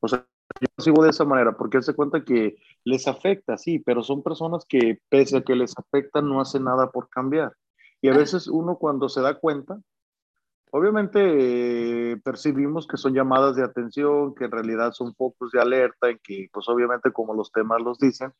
O 0.00 0.08
sea, 0.08 0.26
yo 0.60 0.66
sigo 0.84 1.02
de 1.02 1.08
esa 1.08 1.24
manera 1.24 1.56
porque 1.56 1.80
se 1.80 1.94
cuenta 1.94 2.26
que 2.26 2.56
les 2.84 3.08
afecta, 3.08 3.56
sí, 3.56 3.78
pero 3.78 4.02
son 4.02 4.22
personas 4.22 4.66
que 4.68 5.00
pese 5.08 5.38
a 5.38 5.42
que 5.42 5.56
les 5.56 5.72
afecta 5.78 6.20
no 6.20 6.42
hacen 6.42 6.64
nada 6.64 6.90
por 6.90 7.08
cambiar. 7.08 7.54
Y 8.02 8.10
a 8.10 8.14
veces 8.14 8.48
uno 8.48 8.76
cuando 8.76 9.08
se 9.08 9.22
da 9.22 9.38
cuenta, 9.38 9.80
obviamente 10.72 12.12
eh, 12.12 12.16
percibimos 12.24 12.86
que 12.86 12.96
son 12.96 13.12
llamadas 13.12 13.56
de 13.56 13.62
atención, 13.62 14.34
que 14.34 14.46
en 14.46 14.50
realidad 14.50 14.92
son 14.92 15.14
focos 15.14 15.52
de 15.52 15.60
alerta, 15.60 16.08
en 16.08 16.18
que 16.22 16.48
pues 16.52 16.66
obviamente 16.68 17.12
como 17.12 17.34
los 17.34 17.52
temas 17.52 17.80
los 17.82 17.98
dicen, 17.98 18.32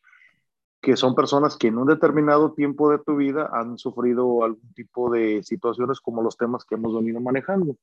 que 0.80 0.96
son 0.96 1.14
personas 1.14 1.56
que 1.56 1.68
en 1.68 1.78
un 1.78 1.86
determinado 1.86 2.54
tiempo 2.54 2.90
de 2.90 2.98
tu 2.98 3.16
vida 3.16 3.50
han 3.52 3.76
sufrido 3.76 4.44
algún 4.44 4.72
tipo 4.74 5.10
de 5.10 5.42
situaciones 5.42 6.00
como 6.00 6.22
los 6.22 6.36
temas 6.36 6.64
que 6.64 6.74
hemos 6.74 6.94
venido 6.94 7.20
manejando. 7.20 7.76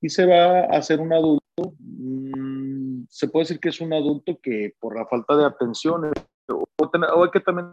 Y 0.00 0.10
se 0.10 0.26
va 0.26 0.60
a 0.60 0.78
hacer 0.78 1.00
un 1.00 1.12
adulto, 1.12 1.74
mmm, 1.78 3.04
se 3.08 3.28
puede 3.28 3.44
decir 3.44 3.58
que 3.58 3.70
es 3.70 3.80
un 3.80 3.94
adulto 3.94 4.38
que 4.42 4.74
por 4.78 4.96
la 4.96 5.06
falta 5.06 5.34
de 5.34 5.46
atención, 5.46 6.12
o, 6.48 6.64
o 6.76 7.24
hay 7.24 7.30
que 7.30 7.40
también 7.40 7.68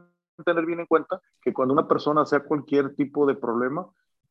tener 0.45 0.65
bien 0.65 0.79
en 0.79 0.85
cuenta 0.85 1.21
que 1.41 1.53
cuando 1.53 1.73
una 1.73 1.89
persona 1.89 2.25
sea 2.25 2.39
cualquier 2.39 2.95
tipo 2.95 3.25
de 3.25 3.35
problema, 3.35 3.85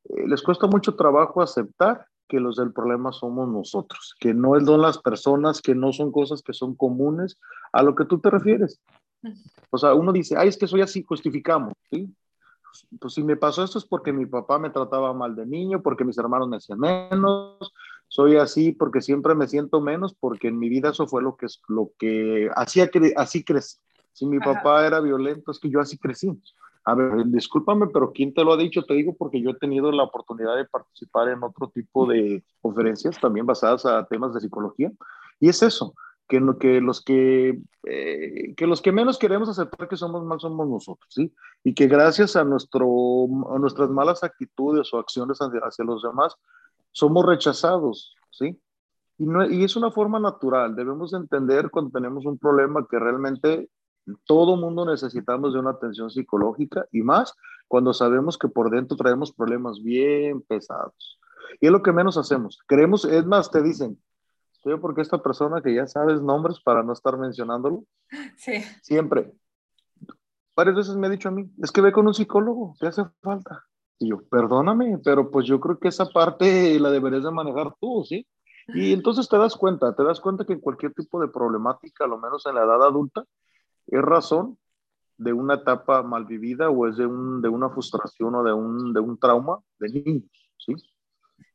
eh, 0.08 0.26
les 0.26 0.42
cuesta 0.42 0.66
mucho 0.66 0.94
trabajo 0.94 1.42
aceptar 1.42 2.06
que 2.28 2.40
los 2.40 2.56
del 2.56 2.72
problema 2.72 3.12
somos 3.12 3.48
nosotros, 3.48 4.14
que 4.20 4.32
no 4.32 4.58
son 4.60 4.80
las 4.80 4.98
personas, 4.98 5.60
que 5.60 5.74
no 5.74 5.92
son 5.92 6.12
cosas 6.12 6.42
que 6.42 6.52
son 6.52 6.76
comunes 6.76 7.38
a 7.72 7.82
lo 7.82 7.94
que 7.94 8.04
tú 8.04 8.20
te 8.20 8.30
refieres. 8.30 8.80
O 9.70 9.78
sea, 9.78 9.94
uno 9.94 10.12
dice, 10.12 10.36
ay, 10.36 10.48
es 10.48 10.56
que 10.56 10.68
soy 10.68 10.80
así, 10.80 11.02
justificamos, 11.02 11.74
¿sí? 11.90 12.14
Pues 13.00 13.14
si 13.14 13.24
me 13.24 13.36
pasó 13.36 13.64
esto 13.64 13.78
es 13.78 13.84
porque 13.84 14.12
mi 14.12 14.26
papá 14.26 14.58
me 14.60 14.70
trataba 14.70 15.12
mal 15.12 15.34
de 15.34 15.44
niño, 15.44 15.82
porque 15.82 16.04
mis 16.04 16.16
hermanos 16.18 16.48
me 16.48 16.56
hacían 16.56 16.78
menos, 16.78 17.72
soy 18.06 18.36
así 18.36 18.72
porque 18.72 19.00
siempre 19.00 19.34
me 19.34 19.48
siento 19.48 19.80
menos, 19.80 20.14
porque 20.14 20.48
en 20.48 20.58
mi 20.58 20.68
vida 20.68 20.90
eso 20.90 21.08
fue 21.08 21.22
lo 21.22 21.36
que, 21.36 21.46
lo 21.68 21.90
que 21.98 22.48
hacía, 22.54 22.88
así 23.16 23.44
crecí. 23.44 23.78
Si 24.12 24.26
mi 24.26 24.38
papá 24.38 24.86
era 24.86 25.00
violento, 25.00 25.50
es 25.50 25.58
que 25.58 25.70
yo 25.70 25.80
así 25.80 25.98
crecí. 25.98 26.30
A 26.84 26.94
ver, 26.94 27.26
discúlpame, 27.26 27.88
pero 27.88 28.12
¿quién 28.12 28.32
te 28.32 28.42
lo 28.42 28.52
ha 28.52 28.56
dicho? 28.56 28.84
Te 28.84 28.94
digo 28.94 29.14
porque 29.16 29.40
yo 29.40 29.50
he 29.50 29.58
tenido 29.58 29.92
la 29.92 30.04
oportunidad 30.04 30.56
de 30.56 30.64
participar 30.64 31.28
en 31.28 31.42
otro 31.42 31.68
tipo 31.68 32.06
de 32.06 32.42
conferencias, 32.60 33.20
también 33.20 33.46
basadas 33.46 33.84
a 33.84 34.06
temas 34.06 34.32
de 34.34 34.40
psicología. 34.40 34.90
Y 35.38 35.48
es 35.48 35.62
eso, 35.62 35.94
que, 36.26 36.40
que, 36.58 36.80
los, 36.80 37.02
que, 37.02 37.60
eh, 37.84 38.54
que 38.56 38.66
los 38.66 38.80
que 38.80 38.92
menos 38.92 39.18
queremos 39.18 39.48
aceptar 39.48 39.88
que 39.88 39.96
somos 39.96 40.24
mal 40.24 40.40
somos 40.40 40.68
nosotros, 40.68 41.06
¿sí? 41.12 41.34
Y 41.64 41.74
que 41.74 41.86
gracias 41.86 42.36
a, 42.36 42.44
nuestro, 42.44 42.86
a 43.54 43.58
nuestras 43.58 43.90
malas 43.90 44.22
actitudes 44.24 44.92
o 44.94 44.98
acciones 44.98 45.38
hacia, 45.38 45.60
hacia 45.60 45.84
los 45.84 46.02
demás, 46.02 46.36
somos 46.92 47.26
rechazados, 47.26 48.14
¿sí? 48.30 48.58
Y, 49.18 49.26
no, 49.26 49.44
y, 49.44 49.64
es 49.64 49.76
una 49.76 49.90
forma 49.90 50.18
natural. 50.18 50.74
Debemos 50.74 51.12
entender 51.12 51.70
cuando 51.70 51.90
tenemos 51.90 52.24
un 52.24 52.38
problema 52.38 52.86
que 52.88 52.98
realmente 52.98 53.68
todo 54.24 54.56
mundo 54.56 54.84
necesitamos 54.84 55.52
de 55.52 55.60
una 55.60 55.70
atención 55.70 56.10
psicológica 56.10 56.86
y 56.92 57.02
más 57.02 57.34
cuando 57.68 57.92
sabemos 57.92 58.38
que 58.38 58.48
por 58.48 58.70
dentro 58.70 58.96
traemos 58.96 59.32
problemas 59.32 59.82
bien 59.82 60.42
pesados. 60.42 61.18
Y 61.60 61.66
es 61.66 61.72
lo 61.72 61.82
que 61.82 61.92
menos 61.92 62.16
hacemos. 62.16 62.58
Creemos, 62.66 63.04
es 63.04 63.24
más, 63.26 63.50
te 63.50 63.62
dicen, 63.62 64.00
estoy 64.52 64.78
porque 64.78 65.02
esta 65.02 65.22
persona 65.22 65.62
que 65.62 65.74
ya 65.74 65.86
sabes 65.86 66.20
nombres 66.20 66.60
para 66.60 66.82
no 66.82 66.92
estar 66.92 67.16
mencionándolo, 67.16 67.84
sí. 68.36 68.62
siempre, 68.82 69.32
varias 70.56 70.76
veces 70.76 70.96
me 70.96 71.06
ha 71.06 71.10
dicho 71.10 71.28
a 71.28 71.32
mí, 71.32 71.50
es 71.62 71.72
que 71.72 71.80
ve 71.80 71.92
con 71.92 72.06
un 72.06 72.14
psicólogo, 72.14 72.74
te 72.78 72.86
hace 72.86 73.04
falta. 73.22 73.64
Y 73.98 74.10
yo, 74.10 74.22
perdóname, 74.28 74.98
pero 75.04 75.30
pues 75.30 75.46
yo 75.46 75.60
creo 75.60 75.78
que 75.78 75.88
esa 75.88 76.06
parte 76.06 76.78
la 76.80 76.90
deberías 76.90 77.24
de 77.24 77.30
manejar 77.30 77.74
tú, 77.80 78.04
¿sí? 78.04 78.26
Y 78.68 78.92
entonces 78.92 79.28
te 79.28 79.36
das 79.36 79.56
cuenta, 79.56 79.94
te 79.94 80.04
das 80.04 80.20
cuenta 80.20 80.44
que 80.44 80.52
en 80.52 80.60
cualquier 80.60 80.92
tipo 80.94 81.20
de 81.20 81.28
problemática, 81.28 82.04
a 82.04 82.08
lo 82.08 82.18
menos 82.18 82.46
en 82.46 82.54
la 82.54 82.64
edad 82.64 82.82
adulta, 82.82 83.24
es 83.86 84.02
razón 84.02 84.58
de 85.16 85.32
una 85.32 85.54
etapa 85.54 86.02
mal 86.02 86.24
vivida 86.24 86.70
o 86.70 86.88
es 86.88 86.96
de, 86.96 87.06
un, 87.06 87.42
de 87.42 87.48
una 87.48 87.68
frustración 87.68 88.34
o 88.34 88.42
de 88.42 88.52
un, 88.52 88.92
de 88.92 89.00
un 89.00 89.18
trauma 89.18 89.58
de 89.78 89.88
niños, 89.88 90.50
¿sí? 90.56 90.74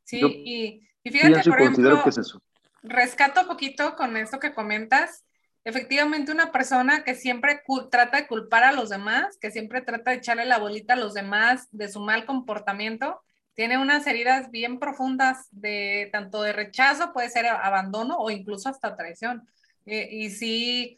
Sí, 0.03 0.19
y, 0.23 0.87
y, 1.03 1.11
fíjate, 1.11 1.49
por 1.49 1.61
ejemplo, 1.61 2.03
que 2.03 2.09
es 2.09 2.17
eso. 2.19 2.39
rescato 2.83 3.41
un 3.41 3.47
poquito 3.47 3.95
con 3.95 4.17
esto 4.17 4.39
que 4.39 4.53
comentas, 4.53 5.25
efectivamente 5.63 6.31
una 6.31 6.51
persona 6.51 7.03
que 7.03 7.15
siempre 7.15 7.61
trata 7.89 8.17
de 8.17 8.27
culpar 8.27 8.63
a 8.63 8.71
los 8.71 8.89
demás, 8.89 9.37
que 9.41 9.49
siempre 9.49 9.81
trata 9.81 10.11
de 10.11 10.17
echarle 10.17 10.45
la 10.45 10.59
bolita 10.59 10.93
a 10.93 10.97
los 10.97 11.15
demás 11.15 11.67
de 11.71 11.89
su 11.89 11.99
mal 11.99 12.27
comportamiento, 12.27 13.19
tiene 13.55 13.79
unas 13.79 14.05
heridas 14.05 14.51
bien 14.51 14.77
profundas 14.77 15.47
de 15.49 16.09
tanto 16.11 16.43
de 16.43 16.53
rechazo, 16.53 17.13
puede 17.13 17.29
ser 17.29 17.47
abandono 17.47 18.17
o 18.17 18.29
incluso 18.29 18.69
hasta 18.69 18.95
traición. 18.95 19.47
Eh, 19.87 20.07
y 20.11 20.29
sí, 20.29 20.97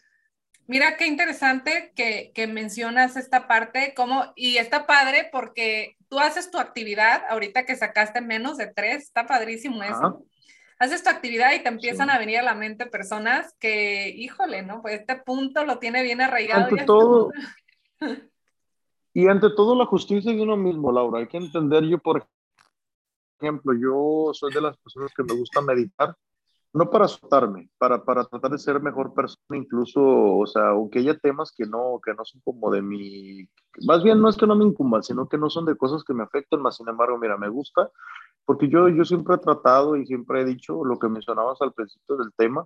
mira 0.68 0.98
qué 0.98 1.08
interesante 1.08 1.92
que, 1.96 2.32
que, 2.34 2.48
mencionas 2.48 3.16
esta 3.16 3.48
parte, 3.48 3.94
como, 3.96 4.32
y 4.36 4.58
está 4.58 4.86
padre 4.86 5.30
porque 5.32 5.98
tú 6.10 6.20
haces 6.20 6.52
tu 6.52 6.60
actividad, 6.60 7.24
ahorita 7.30 7.66
que 7.66 7.76
sacaste 7.76 8.22
menos 8.22 8.58
de 8.58 8.68
tres, 8.68 9.04
está 9.04 9.26
padrísimo 9.26 9.84
eso 9.84 10.24
haces 10.80 11.04
tu 11.04 11.10
actividad 11.10 11.54
y 11.54 11.64
te 11.64 11.70
empiezan 11.70 12.10
a 12.10 12.20
venir 12.20 12.40
a 12.40 12.44
la 12.44 12.56
mente 12.56 12.86
personas 12.86 13.56
que, 13.60 14.10
híjole, 14.10 14.64
¿no? 14.64 14.82
Pues 14.82 15.00
este 15.00 15.16
punto 15.16 15.66
lo 15.66 15.80
tiene 15.80 16.04
bien 16.04 16.22
arraigado. 16.22 16.66
Ante 16.66 16.86
todo, 16.86 17.32
y 19.14 19.28
ante 19.28 19.50
todo 19.56 19.76
la 19.76 19.86
justicia 19.86 20.32
de 20.32 20.42
uno 20.42 20.58
mismo, 20.58 20.92
Laura. 20.92 21.20
Hay 21.20 21.28
que 21.28 21.38
entender, 21.38 21.84
yo 21.86 21.98
por 21.98 22.28
ejemplo, 23.40 23.74
yo 23.74 24.34
soy 24.34 24.54
de 24.54 24.62
las 24.62 24.78
personas 24.78 25.12
que 25.16 25.24
me 25.24 25.34
gusta 25.34 25.62
meditar, 25.62 26.16
no 26.74 26.90
para 26.90 27.06
asustarme, 27.06 27.70
para, 27.78 28.04
para 28.04 28.26
tratar 28.26 28.52
de 28.52 28.60
ser 28.60 28.82
mejor 28.82 29.14
persona, 29.14 29.58
incluso, 29.58 30.02
o 30.02 30.46
sea, 30.46 30.70
aunque 30.70 31.00
haya 31.00 31.18
temas 31.18 31.52
que 31.56 31.66
no, 31.66 32.00
que 32.04 32.14
no 32.14 32.24
son 32.26 32.42
como 32.44 32.70
de 32.72 32.82
mi, 32.82 33.48
más 33.86 34.04
bien 34.04 34.22
no 34.22 34.30
es 34.30 34.38
que 34.38 34.48
no 34.48 34.56
me 34.56 34.66
incumban, 34.66 35.04
sino 35.04 35.28
que 35.28 35.38
no 35.38 35.50
son 35.50 35.66
de 35.66 35.76
cosas 35.76 36.04
que 36.04 36.14
me 36.14 36.24
afectan, 36.24 36.62
más 36.62 36.78
sin 36.78 36.88
embargo, 36.88 37.18
mira, 37.18 37.38
me 37.38 37.50
gusta 37.50 37.90
porque 38.48 38.70
yo, 38.70 38.88
yo 38.88 39.04
siempre 39.04 39.36
he 39.36 39.40
tratado 39.40 39.98
y 39.98 40.06
siempre 40.06 40.42
he 40.42 40.46
dicho 40.46 40.86
lo 40.86 40.98
que 40.98 41.10
mencionabas 41.10 41.62
al 41.62 41.74
principio 41.74 42.16
del 42.16 42.32
tema, 42.34 42.66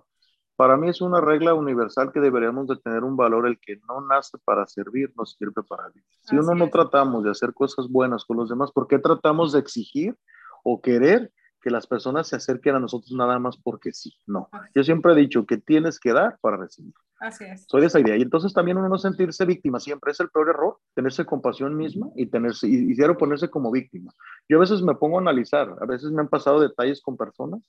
para 0.54 0.76
mí 0.76 0.88
es 0.88 1.00
una 1.00 1.20
regla 1.20 1.54
universal 1.54 2.12
que 2.12 2.20
deberíamos 2.20 2.68
de 2.68 2.76
tener 2.76 3.02
un 3.02 3.16
valor, 3.16 3.48
el 3.48 3.58
que 3.58 3.80
no 3.88 4.00
nace 4.00 4.38
para 4.44 4.64
servir, 4.68 5.12
no 5.16 5.26
sirve 5.26 5.60
para 5.68 5.88
vivir. 5.88 6.04
Si 6.20 6.36
uno 6.36 6.54
no 6.54 6.70
tratamos 6.70 7.24
de 7.24 7.30
hacer 7.30 7.52
cosas 7.52 7.88
buenas 7.88 8.24
con 8.24 8.36
los 8.36 8.48
demás, 8.48 8.70
¿por 8.70 8.86
qué 8.86 9.00
tratamos 9.00 9.50
de 9.50 9.58
exigir 9.58 10.16
o 10.62 10.80
querer 10.80 11.32
que 11.62 11.70
las 11.70 11.86
personas 11.86 12.28
se 12.28 12.36
acerquen 12.36 12.74
a 12.74 12.80
nosotros 12.80 13.12
nada 13.12 13.38
más 13.38 13.56
porque 13.56 13.92
sí. 13.92 14.12
No. 14.26 14.50
Yo 14.74 14.84
siempre 14.84 15.12
he 15.12 15.16
dicho 15.16 15.46
que 15.46 15.56
tienes 15.56 15.98
que 15.98 16.12
dar 16.12 16.38
para 16.40 16.58
recibir. 16.58 16.92
Así 17.20 17.44
es. 17.44 17.64
Soy 17.68 17.82
de 17.82 17.86
esa 17.86 18.00
idea. 18.00 18.16
Y 18.16 18.22
entonces 18.22 18.52
también 18.52 18.76
uno 18.76 18.88
no 18.88 18.98
sentirse 18.98 19.44
víctima 19.44 19.78
siempre 19.78 20.10
es 20.10 20.20
el 20.20 20.28
peor 20.28 20.48
error, 20.48 20.78
tenerse 20.94 21.24
compasión 21.24 21.76
misma 21.76 22.08
y 22.16 22.26
tenerse, 22.26 22.66
y, 22.66 22.92
y 22.92 23.14
ponerse 23.14 23.48
como 23.48 23.70
víctima. 23.70 24.12
Yo 24.48 24.58
a 24.58 24.60
veces 24.60 24.82
me 24.82 24.96
pongo 24.96 25.18
a 25.18 25.20
analizar, 25.20 25.76
a 25.80 25.86
veces 25.86 26.10
me 26.10 26.20
han 26.20 26.28
pasado 26.28 26.60
detalles 26.60 27.00
con 27.00 27.16
personas 27.16 27.62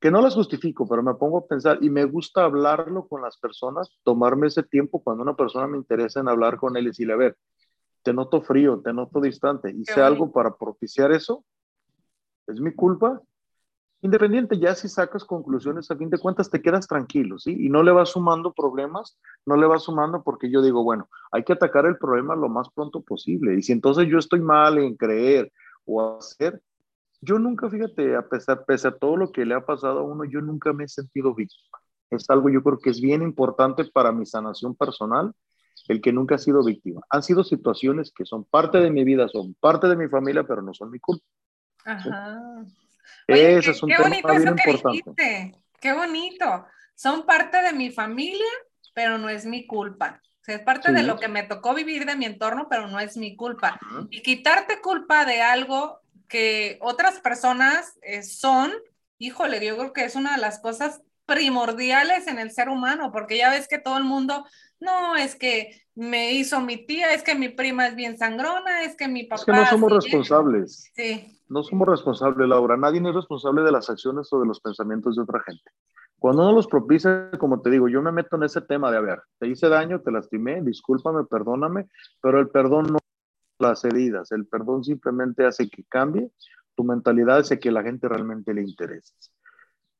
que 0.00 0.10
no 0.10 0.22
las 0.22 0.34
justifico, 0.34 0.88
pero 0.88 1.02
me 1.02 1.14
pongo 1.14 1.38
a 1.38 1.46
pensar 1.46 1.78
y 1.82 1.90
me 1.90 2.06
gusta 2.06 2.44
hablarlo 2.44 3.06
con 3.06 3.20
las 3.20 3.36
personas, 3.38 3.90
tomarme 4.02 4.46
ese 4.46 4.62
tiempo 4.62 5.02
cuando 5.02 5.22
una 5.22 5.36
persona 5.36 5.66
me 5.66 5.76
interesa 5.76 6.20
en 6.20 6.28
hablar 6.28 6.56
con 6.56 6.76
él 6.76 6.84
y 6.84 6.86
decirle, 6.88 7.12
a 7.12 7.16
ver, 7.16 7.36
te 8.02 8.14
noto 8.14 8.40
frío, 8.40 8.80
te 8.82 8.94
noto 8.94 9.20
distante, 9.20 9.70
hice 9.70 10.00
algo 10.00 10.32
para 10.32 10.56
propiciar 10.56 11.12
eso, 11.12 11.44
es 12.50 12.60
mi 12.60 12.72
culpa. 12.74 13.20
Independiente, 14.02 14.58
ya 14.58 14.74
si 14.74 14.88
sacas 14.88 15.24
conclusiones, 15.24 15.90
a 15.90 15.96
fin 15.96 16.08
de 16.08 16.18
cuentas 16.18 16.48
te 16.48 16.62
quedas 16.62 16.88
tranquilo, 16.88 17.38
¿sí? 17.38 17.54
Y 17.58 17.68
no 17.68 17.82
le 17.82 17.92
vas 17.92 18.10
sumando 18.10 18.54
problemas, 18.54 19.18
no 19.44 19.56
le 19.56 19.66
vas 19.66 19.82
sumando 19.82 20.22
porque 20.22 20.50
yo 20.50 20.62
digo, 20.62 20.82
bueno, 20.82 21.08
hay 21.32 21.44
que 21.44 21.52
atacar 21.52 21.84
el 21.84 21.98
problema 21.98 22.34
lo 22.34 22.48
más 22.48 22.68
pronto 22.70 23.02
posible. 23.02 23.54
Y 23.56 23.62
si 23.62 23.72
entonces 23.72 24.08
yo 24.08 24.18
estoy 24.18 24.40
mal 24.40 24.78
en 24.78 24.96
creer 24.96 25.52
o 25.84 26.16
hacer, 26.16 26.62
yo 27.20 27.38
nunca, 27.38 27.68
fíjate, 27.68 28.16
a 28.16 28.26
pesar, 28.26 28.64
pese 28.64 28.88
a 28.88 28.96
todo 28.96 29.16
lo 29.16 29.32
que 29.32 29.44
le 29.44 29.54
ha 29.54 29.66
pasado 29.66 29.98
a 29.98 30.02
uno, 30.02 30.24
yo 30.24 30.40
nunca 30.40 30.72
me 30.72 30.84
he 30.84 30.88
sentido 30.88 31.34
víctima. 31.34 31.78
Es 32.08 32.28
algo 32.30 32.48
yo 32.48 32.62
creo 32.62 32.78
que 32.78 32.90
es 32.90 33.00
bien 33.00 33.22
importante 33.22 33.84
para 33.84 34.12
mi 34.12 34.24
sanación 34.24 34.74
personal, 34.74 35.32
el 35.88 36.00
que 36.00 36.12
nunca 36.12 36.36
ha 36.36 36.38
sido 36.38 36.64
víctima. 36.64 37.02
Han 37.10 37.22
sido 37.22 37.44
situaciones 37.44 38.12
que 38.12 38.24
son 38.24 38.44
parte 38.44 38.78
de 38.78 38.90
mi 38.90 39.04
vida, 39.04 39.28
son 39.28 39.54
parte 39.60 39.88
de 39.88 39.96
mi 39.96 40.08
familia, 40.08 40.44
pero 40.44 40.62
no 40.62 40.72
son 40.72 40.90
mi 40.90 40.98
culpa. 40.98 41.24
Ajá. 41.84 42.64
Ese 43.26 43.70
es 43.70 43.82
un 43.82 43.90
tema 43.90 44.02
bonito 44.04 44.28
bien 44.28 44.48
importante. 44.48 45.54
Qué 45.80 45.92
bonito. 45.92 46.66
Son 46.94 47.24
parte 47.24 47.62
de 47.62 47.72
mi 47.72 47.90
familia, 47.90 48.50
pero 48.94 49.18
no 49.18 49.28
es 49.28 49.46
mi 49.46 49.66
culpa. 49.66 50.20
es 50.46 50.60
parte 50.60 50.92
de 50.92 51.04
lo 51.04 51.16
que 51.16 51.28
me 51.28 51.44
tocó 51.44 51.74
vivir 51.74 52.04
de 52.04 52.16
mi 52.16 52.24
entorno, 52.24 52.66
pero 52.68 52.88
no 52.88 52.98
es 53.00 53.16
mi 53.16 53.36
culpa. 53.36 53.78
Y 54.10 54.22
quitarte 54.22 54.80
culpa 54.80 55.24
de 55.24 55.40
algo 55.40 56.00
que 56.28 56.78
otras 56.80 57.20
personas 57.20 57.98
eh, 58.02 58.22
son, 58.22 58.72
híjole, 59.18 59.64
yo 59.64 59.76
creo 59.76 59.92
que 59.92 60.04
es 60.04 60.14
una 60.16 60.32
de 60.36 60.40
las 60.40 60.60
cosas 60.60 61.02
primordiales 61.24 62.26
en 62.26 62.38
el 62.38 62.50
ser 62.50 62.68
humano, 62.68 63.12
porque 63.12 63.36
ya 63.36 63.50
ves 63.50 63.68
que 63.68 63.78
todo 63.78 63.96
el 63.96 64.04
mundo, 64.04 64.46
no, 64.80 65.16
es 65.16 65.36
que 65.36 65.82
me 65.94 66.32
hizo 66.32 66.60
mi 66.60 66.86
tía, 66.86 67.12
es 67.12 67.22
que 67.22 67.34
mi 67.34 67.48
prima 67.50 67.86
es 67.86 67.94
bien 67.94 68.16
sangrona, 68.16 68.82
es 68.82 68.96
que 68.96 69.08
mi 69.08 69.24
papá... 69.24 69.40
Es 69.40 69.44
que 69.44 69.52
no 69.52 69.66
somos 69.66 69.92
responsables. 69.92 70.90
Sí. 70.94 71.38
No 71.48 71.62
somos 71.62 71.88
responsables, 71.88 72.48
Laura. 72.48 72.76
Nadie 72.76 73.00
es 73.06 73.14
responsable 73.14 73.62
de 73.62 73.72
las 73.72 73.90
acciones 73.90 74.32
o 74.32 74.40
de 74.40 74.46
los 74.46 74.60
pensamientos 74.60 75.16
de 75.16 75.22
otra 75.22 75.40
gente. 75.40 75.70
Cuando 76.18 76.42
uno 76.42 76.52
los 76.52 76.66
propicia, 76.66 77.30
como 77.38 77.60
te 77.60 77.70
digo, 77.70 77.88
yo 77.88 78.02
me 78.02 78.12
meto 78.12 78.36
en 78.36 78.44
ese 78.44 78.60
tema 78.60 78.90
de, 78.90 78.98
a 78.98 79.00
ver, 79.00 79.22
te 79.38 79.48
hice 79.48 79.68
daño, 79.68 80.00
te 80.00 80.12
lastimé, 80.12 80.62
discúlpame, 80.62 81.24
perdóname, 81.24 81.88
pero 82.20 82.40
el 82.40 82.50
perdón 82.50 82.86
no 82.92 82.98
las 83.58 83.84
heridas, 83.84 84.30
el 84.32 84.46
perdón 84.46 84.84
simplemente 84.84 85.44
hace 85.44 85.68
que 85.68 85.84
cambie 85.84 86.30
tu 86.74 86.84
mentalidad, 86.84 87.38
hace 87.38 87.58
que 87.58 87.70
la 87.70 87.82
gente 87.82 88.08
realmente 88.08 88.54
le 88.54 88.62
interese. 88.62 89.14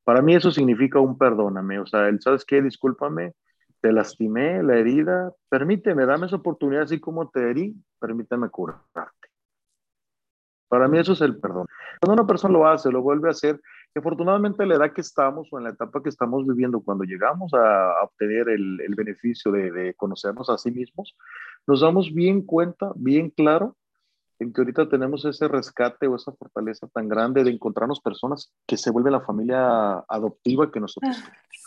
Para 0.03 0.21
mí 0.21 0.35
eso 0.35 0.51
significa 0.51 0.99
un 0.99 1.17
perdóname, 1.17 1.79
o 1.79 1.85
sea, 1.85 2.07
el, 2.07 2.21
¿sabes 2.21 2.45
qué? 2.45 2.61
Discúlpame, 2.61 3.33
te 3.81 3.91
lastimé, 3.91 4.61
la 4.63 4.77
herida, 4.77 5.33
permíteme, 5.49 6.05
dame 6.05 6.27
esa 6.27 6.35
oportunidad, 6.37 6.83
así 6.83 6.99
como 6.99 7.29
te 7.29 7.49
herí, 7.49 7.75
permíteme 7.99 8.49
curarte. 8.49 9.29
Para 10.69 10.87
mí 10.87 10.99
eso 10.99 11.13
es 11.13 11.21
el 11.21 11.37
perdón. 11.37 11.65
Cuando 11.99 12.21
una 12.21 12.27
persona 12.27 12.53
lo 12.53 12.67
hace, 12.67 12.91
lo 12.91 13.01
vuelve 13.01 13.27
a 13.27 13.31
hacer, 13.31 13.59
afortunadamente 13.93 14.65
la 14.65 14.75
edad 14.75 14.93
que 14.93 15.01
estamos 15.01 15.49
o 15.51 15.57
en 15.57 15.65
la 15.65 15.71
etapa 15.71 16.01
que 16.01 16.09
estamos 16.09 16.47
viviendo, 16.47 16.79
cuando 16.81 17.03
llegamos 17.03 17.53
a 17.53 18.03
obtener 18.03 18.47
el, 18.49 18.79
el 18.79 18.95
beneficio 18.95 19.51
de, 19.51 19.71
de, 19.71 19.93
conocernos 19.95 20.49
a 20.49 20.57
sí 20.57 20.71
mismos, 20.71 21.15
nos 21.67 21.81
damos 21.81 22.13
bien 22.13 22.41
cuenta, 22.43 22.91
bien 22.95 23.29
claro, 23.31 23.75
en 24.41 24.51
que 24.51 24.61
ahorita 24.61 24.89
tenemos 24.89 25.23
ese 25.25 25.47
rescate 25.47 26.07
o 26.07 26.15
esa 26.15 26.31
fortaleza 26.31 26.87
tan 26.87 27.07
grande 27.07 27.43
de 27.43 27.51
encontrarnos 27.51 28.01
personas 28.01 28.51
que 28.65 28.75
se 28.75 28.89
vuelve 28.89 29.11
la 29.11 29.21
familia 29.21 29.99
adoptiva 30.07 30.71
que 30.71 30.79
nosotros. 30.79 31.15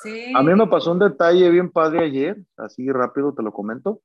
Sí. 0.02 0.32
A 0.34 0.42
mí 0.42 0.52
me 0.54 0.66
pasó 0.66 0.90
un 0.90 0.98
detalle 0.98 1.48
bien 1.50 1.70
padre 1.70 2.04
ayer, 2.04 2.37
así 2.56 2.90
rápido 2.90 3.32
te 3.32 3.44
lo 3.44 3.52
comento. 3.52 4.00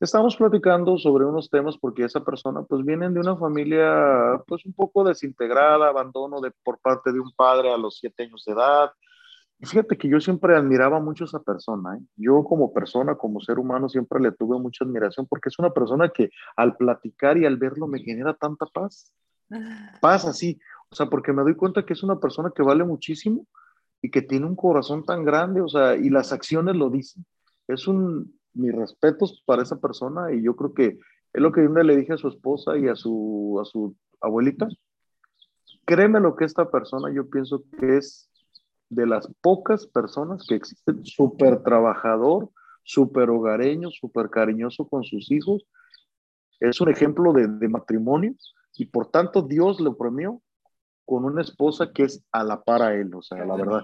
Estamos 0.00 0.36
platicando 0.36 0.98
sobre 0.98 1.24
unos 1.24 1.48
temas 1.48 1.78
porque 1.78 2.04
esa 2.04 2.22
persona 2.22 2.62
pues 2.62 2.84
viene 2.84 3.08
de 3.08 3.20
una 3.20 3.36
familia 3.36 4.42
pues 4.46 4.66
un 4.66 4.74
poco 4.74 5.02
desintegrada, 5.02 5.88
abandono 5.88 6.42
de, 6.42 6.52
por 6.62 6.78
parte 6.80 7.10
de 7.10 7.20
un 7.20 7.32
padre 7.32 7.72
a 7.72 7.78
los 7.78 8.00
siete 8.00 8.24
años 8.24 8.44
de 8.44 8.52
edad. 8.52 8.92
Y 9.64 9.66
fíjate 9.66 9.96
que 9.96 10.10
yo 10.10 10.20
siempre 10.20 10.54
admiraba 10.54 11.00
mucho 11.00 11.24
a 11.24 11.26
esa 11.26 11.42
persona. 11.42 11.96
¿eh? 11.96 12.02
Yo 12.16 12.44
como 12.44 12.74
persona, 12.74 13.14
como 13.14 13.40
ser 13.40 13.58
humano, 13.58 13.88
siempre 13.88 14.20
le 14.20 14.30
tuve 14.30 14.58
mucha 14.58 14.84
admiración 14.84 15.26
porque 15.26 15.48
es 15.48 15.58
una 15.58 15.70
persona 15.70 16.10
que 16.10 16.28
al 16.54 16.76
platicar 16.76 17.38
y 17.38 17.46
al 17.46 17.56
verlo 17.56 17.86
me 17.86 18.00
genera 18.00 18.34
tanta 18.34 18.66
paz. 18.66 19.10
Paz 20.02 20.26
así. 20.26 20.60
O 20.90 20.94
sea, 20.94 21.06
porque 21.06 21.32
me 21.32 21.40
doy 21.40 21.54
cuenta 21.54 21.86
que 21.86 21.94
es 21.94 22.02
una 22.02 22.20
persona 22.20 22.52
que 22.54 22.62
vale 22.62 22.84
muchísimo 22.84 23.46
y 24.02 24.10
que 24.10 24.20
tiene 24.20 24.44
un 24.44 24.54
corazón 24.54 25.02
tan 25.02 25.24
grande, 25.24 25.62
o 25.62 25.68
sea, 25.68 25.96
y 25.96 26.10
las 26.10 26.30
acciones 26.30 26.76
lo 26.76 26.90
dicen. 26.90 27.24
Es 27.66 27.88
un, 27.88 28.38
mis 28.52 28.74
respetos 28.74 29.42
para 29.46 29.62
esa 29.62 29.80
persona 29.80 30.30
y 30.30 30.42
yo 30.42 30.56
creo 30.56 30.74
que 30.74 30.98
es 31.32 31.40
lo 31.40 31.52
que 31.52 31.62
un 31.62 31.86
le 31.86 31.96
dije 31.96 32.12
a 32.12 32.18
su 32.18 32.28
esposa 32.28 32.76
y 32.76 32.88
a 32.88 32.96
su, 32.96 33.58
a 33.62 33.64
su 33.64 33.96
abuelita. 34.20 34.68
Créeme 35.86 36.20
lo 36.20 36.36
que 36.36 36.44
esta 36.44 36.70
persona 36.70 37.10
yo 37.10 37.30
pienso 37.30 37.64
que 37.78 37.96
es 37.96 38.28
de 38.94 39.06
las 39.06 39.28
pocas 39.40 39.86
personas 39.86 40.46
que 40.46 40.54
existen, 40.54 41.04
súper 41.04 41.62
trabajador, 41.62 42.50
súper 42.82 43.30
hogareño, 43.30 43.90
súper 43.90 44.30
cariñoso 44.30 44.88
con 44.88 45.04
sus 45.04 45.30
hijos. 45.30 45.66
Es 46.60 46.80
un 46.80 46.90
ejemplo 46.90 47.32
de, 47.32 47.68
matrimonio 47.68 48.34
y 48.76 48.86
por 48.86 49.10
tanto 49.10 49.42
Dios 49.42 49.80
le 49.80 49.90
premió 49.92 50.40
con 51.04 51.24
una 51.24 51.42
esposa 51.42 51.92
que 51.92 52.04
es 52.04 52.24
a 52.32 52.44
la 52.44 52.62
par 52.62 52.80
a 52.80 52.94
él, 52.94 53.14
o 53.14 53.20
sea, 53.20 53.44
la 53.44 53.56
verdad. 53.56 53.82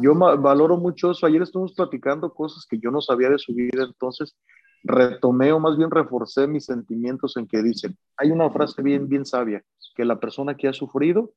Yo 0.00 0.14
valoro 0.14 0.76
mucho 0.76 1.12
eso. 1.12 1.24
Ayer 1.24 1.40
estuvimos 1.40 1.72
platicando 1.72 2.34
cosas 2.34 2.66
que 2.68 2.78
yo 2.78 2.90
no 2.90 3.00
sabía 3.00 3.30
de 3.30 3.38
su 3.38 3.54
vida, 3.54 3.84
entonces 3.84 4.36
retomé 4.82 5.52
o 5.52 5.60
más 5.60 5.76
bien 5.76 5.90
reforcé 5.90 6.46
mis 6.46 6.66
sentimientos 6.66 7.36
en 7.36 7.46
que 7.46 7.62
dicen, 7.62 7.96
hay 8.16 8.30
una 8.30 8.50
frase 8.50 8.82
bien, 8.82 9.08
bien 9.08 9.24
sabia, 9.24 9.62
que 9.94 10.04
la 10.04 10.18
persona 10.18 10.56
que 10.56 10.68
ha 10.68 10.72
sufrido 10.72 11.32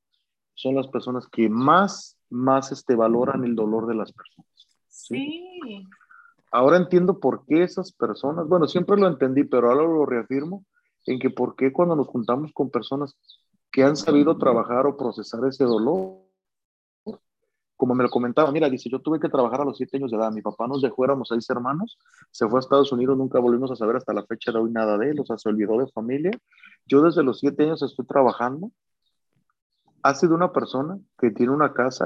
son 0.56 0.76
las 0.76 0.88
personas 0.88 1.28
que 1.28 1.50
más, 1.50 2.18
más 2.30 2.72
este, 2.72 2.96
valoran 2.96 3.44
el 3.44 3.56
dolor 3.56 3.88
de 3.88 3.96
las 3.96 4.12
personas. 4.12 4.52
¿sí? 4.88 5.88
Ahora 6.52 6.78
entiendo 6.78 7.20
por 7.20 7.46
qué 7.46 7.64
esas 7.64 7.92
personas, 7.92 8.48
bueno, 8.48 8.68
siempre 8.68 8.98
lo 8.98 9.08
entendí, 9.08 9.44
pero 9.44 9.70
ahora 9.72 9.84
lo 9.84 10.06
reafirmo, 10.06 10.66
en 11.06 11.20
que 11.20 11.30
por 11.30 11.56
qué 11.56 11.74
cuando 11.74 11.96
nos 11.96 12.08
juntamos 12.08 12.52
con 12.54 12.70
personas 12.70 13.18
que 13.72 13.84
han 13.84 13.96
sabido 13.96 14.38
trabajar 14.38 14.86
o 14.86 14.96
procesar 14.96 15.44
ese 15.46 15.64
dolor, 15.64 16.24
como 17.76 17.96
me 17.96 18.04
lo 18.04 18.10
comentaba, 18.10 18.52
mira, 18.52 18.70
dice, 18.70 18.90
yo 18.90 19.00
tuve 19.00 19.20
que 19.20 19.30
trabajar 19.30 19.62
a 19.62 19.66
los 19.66 19.76
siete 19.76 19.98
años 19.98 20.12
de 20.12 20.18
edad, 20.18 20.32
mi 20.32 20.42
papá 20.42 20.68
nos 20.68 20.82
dejó, 20.82 21.04
éramos 21.04 21.28
seis 21.28 21.50
hermanos, 21.50 21.98
se 22.32 22.48
fue 22.48 22.60
a 22.60 22.62
Estados 22.62 22.92
Unidos, 22.92 23.18
nunca 23.18 23.40
volvimos 23.40 23.72
a 23.72 23.76
saber 23.76 23.98
hasta 23.98 24.14
la 24.14 24.24
fecha 24.26 24.52
de 24.52 24.60
hoy 24.60 24.72
nada 24.72 24.98
de 24.98 25.10
él, 25.10 25.20
o 25.20 25.26
sea, 25.26 25.38
se 25.38 25.50
olvidó 25.50 25.78
de 25.80 25.88
familia. 25.88 26.32
Yo 26.86 27.02
desde 27.02 27.24
los 27.24 27.40
siete 27.40 27.64
años 27.64 27.82
estoy 27.82 28.06
trabajando. 28.06 28.72
Ha 30.04 30.14
sido 30.16 30.36
una 30.36 30.52
persona 30.52 31.00
que 31.18 31.32
tiene 31.32 31.54
una 31.54 31.74
casa, 31.74 32.06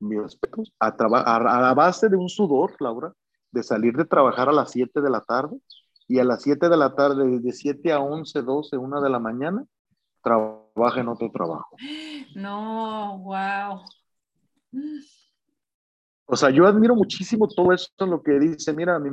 mis 0.00 0.20
respetos, 0.20 0.72
a, 0.78 0.88
a, 0.88 1.60
la 1.60 1.74
base 1.74 2.08
de 2.08 2.16
un 2.16 2.28
sudor, 2.28 2.76
Laura, 2.80 3.12
de 3.50 3.62
salir 3.62 3.94
de 3.96 4.04
trabajar 4.04 4.48
a 4.48 4.52
las 4.52 4.70
siete 4.70 5.00
de 5.00 5.10
la 5.10 5.22
tarde 5.22 5.58
y 6.06 6.18
a 6.18 6.24
las 6.24 6.42
siete 6.42 6.68
de 6.68 6.76
la 6.76 6.94
tarde, 6.94 7.40
de 7.40 7.52
siete 7.52 7.92
a 7.92 8.00
once, 8.00 8.42
doce, 8.42 8.76
una 8.76 9.00
de 9.00 9.10
la 9.10 9.18
mañana, 9.18 9.64
trabaja 10.22 11.00
en 11.00 11.08
otro 11.08 11.30
trabajo. 11.30 11.76
No, 12.34 13.18
wow. 13.18 13.82
O 16.26 16.36
sea, 16.36 16.50
yo 16.50 16.66
admiro 16.66 16.94
muchísimo 16.94 17.48
todo 17.48 17.72
eso, 17.72 17.88
lo 18.00 18.22
que 18.22 18.38
dice, 18.38 18.72
mira, 18.74 18.98
mi 18.98 19.10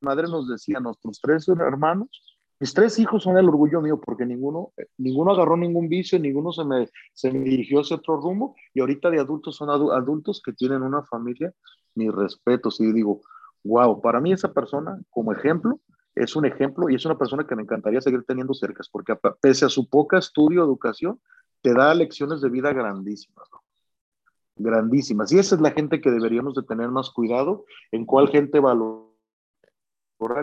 madre 0.00 0.28
nos 0.28 0.48
decía, 0.48 0.80
nuestros 0.80 1.20
tres 1.20 1.46
hermanos, 1.48 2.33
mis 2.64 2.72
tres 2.72 2.98
hijos 2.98 3.24
son 3.24 3.36
el 3.36 3.46
orgullo 3.46 3.82
mío 3.82 4.00
porque 4.00 4.24
ninguno, 4.24 4.72
ninguno 4.96 5.32
agarró 5.32 5.54
ningún 5.54 5.86
vicio, 5.86 6.18
ninguno 6.18 6.50
se 6.50 6.64
me, 6.64 6.88
se 7.12 7.30
me 7.30 7.40
dirigió 7.40 7.80
hacia 7.80 7.96
otro 7.96 8.16
rumbo 8.16 8.56
y 8.72 8.80
ahorita 8.80 9.10
de 9.10 9.20
adultos 9.20 9.56
son 9.56 9.68
adultos 9.68 10.40
que 10.42 10.54
tienen 10.54 10.80
una 10.80 11.02
familia, 11.02 11.52
mis 11.94 12.10
respetos 12.10 12.80
y 12.80 12.90
digo, 12.90 13.20
wow, 13.64 14.00
para 14.00 14.18
mí 14.18 14.32
esa 14.32 14.50
persona 14.54 14.98
como 15.10 15.34
ejemplo 15.34 15.78
es 16.14 16.34
un 16.36 16.46
ejemplo 16.46 16.88
y 16.88 16.94
es 16.94 17.04
una 17.04 17.18
persona 17.18 17.46
que 17.46 17.54
me 17.54 17.64
encantaría 17.64 18.00
seguir 18.00 18.24
teniendo 18.26 18.54
cerca 18.54 18.82
porque 18.90 19.14
pese 19.42 19.66
a 19.66 19.68
su 19.68 19.86
poca 19.90 20.16
estudio, 20.16 20.64
educación, 20.64 21.20
te 21.60 21.74
da 21.74 21.92
lecciones 21.92 22.40
de 22.40 22.48
vida 22.48 22.72
grandísimas. 22.72 23.46
¿no? 23.52 23.60
grandísimas. 24.56 25.30
Y 25.32 25.38
esa 25.38 25.56
es 25.56 25.60
la 25.60 25.72
gente 25.72 26.00
que 26.00 26.10
deberíamos 26.10 26.54
de 26.54 26.62
tener 26.62 26.88
más 26.88 27.10
cuidado, 27.10 27.66
en 27.92 28.06
cuál 28.06 28.28
gente 28.28 28.58
valorar 28.58 29.13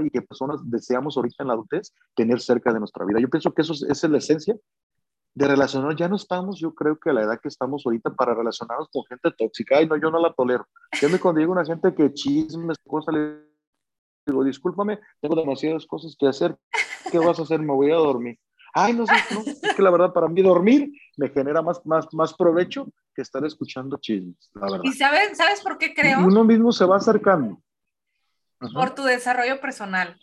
y 0.04 0.10
qué 0.10 0.22
personas 0.22 0.60
deseamos 0.64 1.18
ahorita 1.18 1.44
en 1.44 1.48
la 1.48 1.54
adultez 1.54 1.94
tener 2.16 2.40
cerca 2.40 2.74
de 2.74 2.80
nuestra 2.80 3.06
vida. 3.06 3.20
Yo 3.20 3.30
pienso 3.30 3.54
que 3.54 3.62
eso 3.62 3.74
es, 3.74 3.84
esa 3.84 4.08
es 4.08 4.12
la 4.12 4.18
esencia 4.18 4.56
de 5.34 5.48
relacionar. 5.48 5.96
Ya 5.96 6.08
no 6.08 6.16
estamos, 6.16 6.60
yo 6.60 6.74
creo 6.74 6.98
que 6.98 7.10
a 7.10 7.14
la 7.14 7.24
edad 7.24 7.40
que 7.42 7.48
estamos 7.48 7.84
ahorita 7.86 8.14
para 8.14 8.34
relacionarnos 8.34 8.90
con 8.92 9.04
gente 9.06 9.32
tóxica. 9.38 9.78
Ay, 9.78 9.88
no, 9.88 9.98
yo 9.98 10.12
no 10.12 10.20
la 10.20 10.34
tolero. 10.34 10.68
Yo 11.00 11.10
me 11.10 11.20
cuando 11.20 11.42
una 11.50 11.66
gente 11.66 11.94
que 11.94 12.14
chismes, 12.14 12.78
cosas, 12.86 13.16
le 13.16 13.38
digo, 14.26 14.44
discúlpame, 14.44 15.00
tengo 15.20 15.36
demasiadas 15.36 15.86
cosas 15.86 16.16
que 16.18 16.28
hacer. 16.28 16.58
¿Qué 17.12 17.18
vas 17.18 17.40
a 17.40 17.44
hacer? 17.44 17.60
Me 17.60 17.74
voy 17.74 17.92
a 17.92 17.96
dormir. 17.96 18.38
Ay, 18.74 18.94
no 18.94 19.06
sé, 19.06 19.14
no, 19.34 19.42
es 19.42 19.76
que 19.76 19.82
la 19.82 19.92
verdad 19.92 20.14
para 20.14 20.30
mí 20.30 20.42
dormir 20.42 20.90
me 21.18 21.28
genera 21.30 21.62
más, 21.62 21.86
más, 21.86 22.08
más 22.14 22.34
provecho 22.34 22.88
que 23.14 23.22
estar 23.22 23.44
escuchando 23.44 23.98
chismes, 23.98 24.50
la 24.54 24.72
verdad. 24.72 24.82
¿Y 24.84 24.94
sabes, 24.94 25.38
sabes 25.38 25.60
por 25.62 25.78
qué 25.78 25.94
creo? 25.94 26.20
Uno 26.26 26.46
mismo 26.46 26.72
se 26.72 26.86
va 26.86 26.96
acercando. 26.96 27.62
Por 28.74 28.96
tu 28.96 29.04
desarrollo 29.04 29.60
personal. 29.60 30.20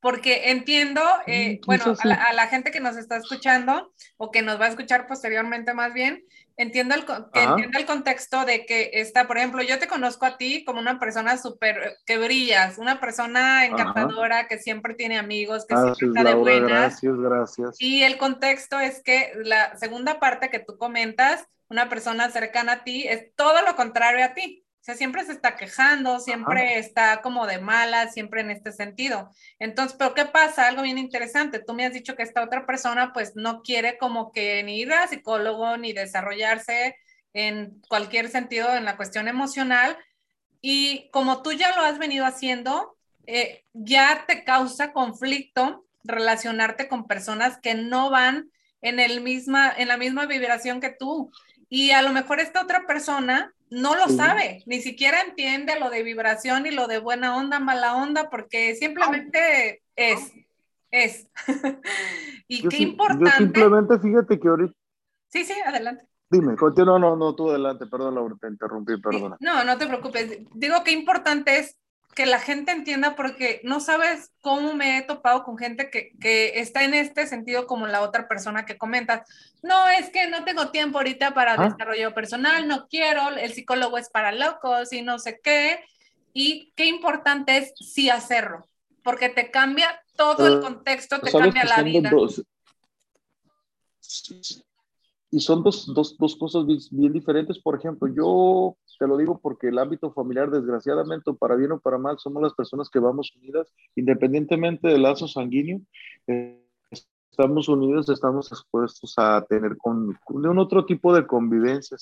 Porque 0.00 0.50
entiendo, 0.50 1.02
eh, 1.26 1.60
bueno, 1.66 1.94
a 2.00 2.32
la, 2.32 2.46
gente 2.46 2.70
que 2.70 2.80
nos 2.80 2.96
está 2.96 3.18
escuchando 3.18 3.92
o 4.16 4.30
que 4.30 4.40
nos 4.40 4.58
va 4.58 4.64
a 4.64 4.68
escuchar 4.68 5.06
posteriormente 5.06 5.74
más 5.74 5.92
bien, 5.92 6.24
entiendo 6.56 6.94
el, 6.94 7.04
que 7.04 7.42
entiendo 7.42 7.78
el 7.78 7.84
contexto 7.84 8.46
de 8.46 8.64
que 8.64 8.90
está, 8.94 9.26
por 9.26 9.36
ejemplo, 9.36 9.62
yo 9.62 9.78
te 9.78 9.88
conozco 9.88 10.24
a 10.24 10.38
ti 10.38 10.64
como 10.64 10.80
una 10.80 10.98
persona 10.98 11.36
súper, 11.36 11.98
que 12.06 12.16
brillas, 12.16 12.78
una 12.78 12.98
persona 12.98 13.66
encantadora, 13.66 14.48
que 14.48 14.58
siempre 14.58 14.94
tiene 14.94 15.18
amigos, 15.18 15.66
que 15.66 15.76
siempre 15.76 16.06
está 16.06 16.24
de 16.24 16.34
buenas. 16.34 16.70
Gracias, 16.70 17.16
gracias. 17.18 17.76
Y 17.78 18.02
el 18.02 18.16
contexto 18.16 18.80
es 18.80 19.02
que 19.02 19.32
la 19.44 19.76
segunda 19.76 20.18
parte 20.18 20.48
que 20.48 20.60
tú 20.60 20.78
comentas, 20.78 21.44
una 21.68 21.90
persona 21.90 22.30
cercana 22.30 22.72
a 22.72 22.84
ti, 22.84 23.06
es 23.06 23.34
todo 23.36 23.60
lo 23.62 23.76
contrario 23.76 24.24
a 24.24 24.32
ti. 24.32 24.64
O 24.80 24.82
sea, 24.82 24.94
siempre 24.94 25.24
se 25.26 25.32
está 25.32 25.56
quejando, 25.56 26.20
siempre 26.20 26.78
está 26.78 27.20
como 27.20 27.46
de 27.46 27.58
mala, 27.58 28.08
siempre 28.08 28.40
en 28.40 28.50
este 28.50 28.72
sentido. 28.72 29.30
Entonces, 29.58 29.94
pero 29.98 30.14
¿qué 30.14 30.24
pasa? 30.24 30.66
Algo 30.66 30.82
bien 30.82 30.96
interesante. 30.96 31.58
Tú 31.58 31.74
me 31.74 31.84
has 31.84 31.92
dicho 31.92 32.16
que 32.16 32.22
esta 32.22 32.42
otra 32.42 32.64
persona 32.64 33.12
pues 33.12 33.36
no 33.36 33.60
quiere 33.60 33.98
como 33.98 34.32
que 34.32 34.62
ni 34.62 34.80
ir 34.80 34.92
a 34.94 35.06
psicólogo 35.06 35.76
ni 35.76 35.92
desarrollarse 35.92 36.96
en 37.34 37.82
cualquier 37.88 38.30
sentido 38.30 38.74
en 38.74 38.86
la 38.86 38.96
cuestión 38.96 39.28
emocional. 39.28 39.98
Y 40.62 41.10
como 41.10 41.42
tú 41.42 41.52
ya 41.52 41.76
lo 41.76 41.82
has 41.82 41.98
venido 41.98 42.24
haciendo, 42.24 42.96
eh, 43.26 43.64
ya 43.74 44.24
te 44.26 44.44
causa 44.44 44.94
conflicto 44.94 45.84
relacionarte 46.04 46.88
con 46.88 47.06
personas 47.06 47.58
que 47.58 47.74
no 47.74 48.08
van 48.10 48.50
en, 48.80 48.98
el 48.98 49.20
misma, 49.20 49.72
en 49.76 49.88
la 49.88 49.96
misma 49.96 50.26
vibración 50.26 50.80
que 50.80 50.90
tú. 50.90 51.30
Y 51.70 51.92
a 51.92 52.02
lo 52.02 52.12
mejor 52.12 52.40
esta 52.40 52.62
otra 52.62 52.86
persona 52.86 53.54
no 53.70 53.94
lo 53.94 54.08
sabe, 54.08 54.62
ni 54.66 54.80
siquiera 54.80 55.20
entiende 55.22 55.78
lo 55.78 55.88
de 55.88 56.02
vibración 56.02 56.66
y 56.66 56.72
lo 56.72 56.88
de 56.88 56.98
buena 56.98 57.36
onda, 57.36 57.60
mala 57.60 57.94
onda, 57.94 58.28
porque 58.28 58.74
simplemente 58.74 59.80
es, 59.94 60.32
es. 60.90 61.28
y 62.48 62.68
qué 62.68 62.78
importante. 62.78 63.30
Yo 63.30 63.36
simplemente 63.38 63.98
fíjate 64.00 64.40
que 64.40 64.48
ahorita. 64.48 64.74
Sí, 65.28 65.44
sí, 65.44 65.54
adelante. 65.64 66.04
Dime, 66.28 66.56
continúa, 66.56 66.98
no, 66.98 67.14
no, 67.14 67.34
tú 67.34 67.50
adelante, 67.50 67.86
perdón, 67.86 68.16
Laura, 68.16 68.36
te 68.40 68.48
interrumpí, 68.48 69.00
perdona. 69.00 69.36
No, 69.38 69.62
no 69.62 69.78
te 69.78 69.86
preocupes. 69.86 70.40
Digo 70.54 70.82
qué 70.84 70.90
importante 70.90 71.58
es 71.58 71.76
que 72.14 72.26
la 72.26 72.40
gente 72.40 72.72
entienda 72.72 73.14
porque 73.14 73.60
no 73.62 73.80
sabes 73.80 74.32
cómo 74.40 74.74
me 74.74 74.98
he 74.98 75.02
topado 75.02 75.44
con 75.44 75.56
gente 75.56 75.90
que, 75.90 76.60
está 76.60 76.84
en 76.84 76.94
este 76.94 77.26
sentido 77.26 77.66
como 77.66 77.86
la 77.86 78.02
otra 78.02 78.28
persona 78.28 78.66
que 78.66 78.76
comentas. 78.76 79.28
No, 79.62 79.88
es 79.88 80.10
que 80.10 80.28
no 80.28 80.44
tengo 80.44 80.70
tiempo 80.70 80.98
ahorita 80.98 81.34
para 81.34 81.54
ah. 81.54 81.68
desarrollo 81.68 82.12
personal, 82.12 82.66
no 82.66 82.88
quiero, 82.88 83.30
el 83.30 83.52
psicólogo 83.52 83.98
es 83.98 84.08
para 84.08 84.32
locos 84.32 84.92
y 84.92 85.02
no 85.02 85.18
sé 85.18 85.40
qué. 85.42 85.84
Y 86.32 86.72
qué 86.76 86.86
importante 86.86 87.56
es 87.56 87.72
sí 87.76 88.08
hacerlo, 88.08 88.68
porque 89.02 89.28
te 89.28 89.50
cambia 89.50 90.00
todo 90.16 90.46
el 90.46 90.60
contexto, 90.60 91.20
te 91.20 91.32
cambia 91.32 91.64
la 91.64 91.82
vida. 91.82 92.10
Y 95.30 95.40
son 95.40 95.62
dos, 95.62 95.92
dos, 95.94 96.16
dos 96.18 96.36
cosas 96.36 96.64
bien 96.90 97.12
diferentes. 97.12 97.58
Por 97.58 97.76
ejemplo, 97.76 98.08
yo 98.08 98.76
te 98.98 99.06
lo 99.06 99.16
digo 99.16 99.38
porque 99.38 99.68
el 99.68 99.78
ámbito 99.78 100.12
familiar, 100.12 100.50
desgraciadamente, 100.50 101.32
para 101.34 101.54
bien 101.54 101.72
o 101.72 101.80
para 101.80 101.98
mal, 101.98 102.18
somos 102.18 102.42
las 102.42 102.54
personas 102.54 102.90
que 102.90 102.98
vamos 102.98 103.32
unidas, 103.36 103.72
independientemente 103.94 104.88
del 104.88 105.02
lazo 105.02 105.28
sanguíneo. 105.28 105.80
Estamos 107.30 107.68
unidos, 107.68 108.08
estamos 108.08 108.50
expuestos 108.50 109.14
a 109.16 109.44
tener 109.48 109.76
con, 109.76 110.18
un 110.26 110.58
otro 110.58 110.84
tipo 110.84 111.14
de 111.14 111.26
convivencia. 111.26 111.96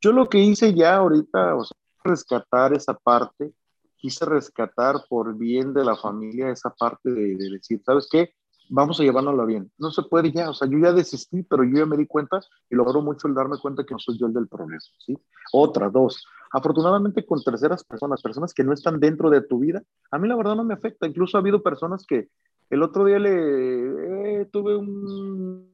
Yo 0.00 0.12
lo 0.12 0.28
que 0.28 0.38
hice 0.38 0.72
ya 0.72 0.96
ahorita, 0.96 1.56
o 1.56 1.64
sea, 1.64 1.76
rescatar 2.02 2.72
esa 2.72 2.94
parte, 2.94 3.52
quise 3.96 4.24
rescatar 4.24 4.96
por 5.08 5.36
bien 5.36 5.74
de 5.74 5.84
la 5.84 5.96
familia 5.96 6.50
esa 6.50 6.70
parte 6.70 7.10
de, 7.10 7.36
de 7.36 7.50
decir, 7.50 7.82
¿sabes 7.84 8.08
qué? 8.10 8.34
Vamos 8.74 8.98
a 8.98 9.04
llevárnoslo 9.04 9.46
bien. 9.46 9.70
No 9.78 9.90
se 9.90 10.02
puede 10.02 10.32
ya, 10.32 10.50
o 10.50 10.54
sea, 10.54 10.68
yo 10.68 10.78
ya 10.78 10.92
desistí, 10.92 11.44
pero 11.44 11.62
yo 11.62 11.78
ya 11.78 11.86
me 11.86 11.96
di 11.96 12.06
cuenta 12.06 12.40
y 12.68 12.74
logró 12.74 13.00
mucho 13.02 13.28
el 13.28 13.34
darme 13.34 13.56
cuenta 13.58 13.84
que 13.84 13.94
no 13.94 14.00
soy 14.00 14.18
yo 14.18 14.26
el 14.26 14.32
del 14.32 14.48
problema, 14.48 14.80
¿sí? 14.98 15.16
Otra, 15.52 15.88
dos, 15.88 16.26
afortunadamente 16.50 17.24
con 17.24 17.42
terceras 17.42 17.84
personas, 17.84 18.20
personas 18.20 18.52
que 18.52 18.64
no 18.64 18.72
están 18.72 18.98
dentro 18.98 19.30
de 19.30 19.42
tu 19.42 19.60
vida, 19.60 19.82
a 20.10 20.18
mí 20.18 20.26
la 20.26 20.36
verdad 20.36 20.56
no 20.56 20.64
me 20.64 20.74
afecta, 20.74 21.06
incluso 21.06 21.36
ha 21.36 21.40
habido 21.40 21.62
personas 21.62 22.04
que 22.04 22.28
el 22.70 22.82
otro 22.82 23.04
día 23.04 23.20
le 23.20 24.40
eh, 24.40 24.46
tuve 24.46 24.76
un, 24.76 25.72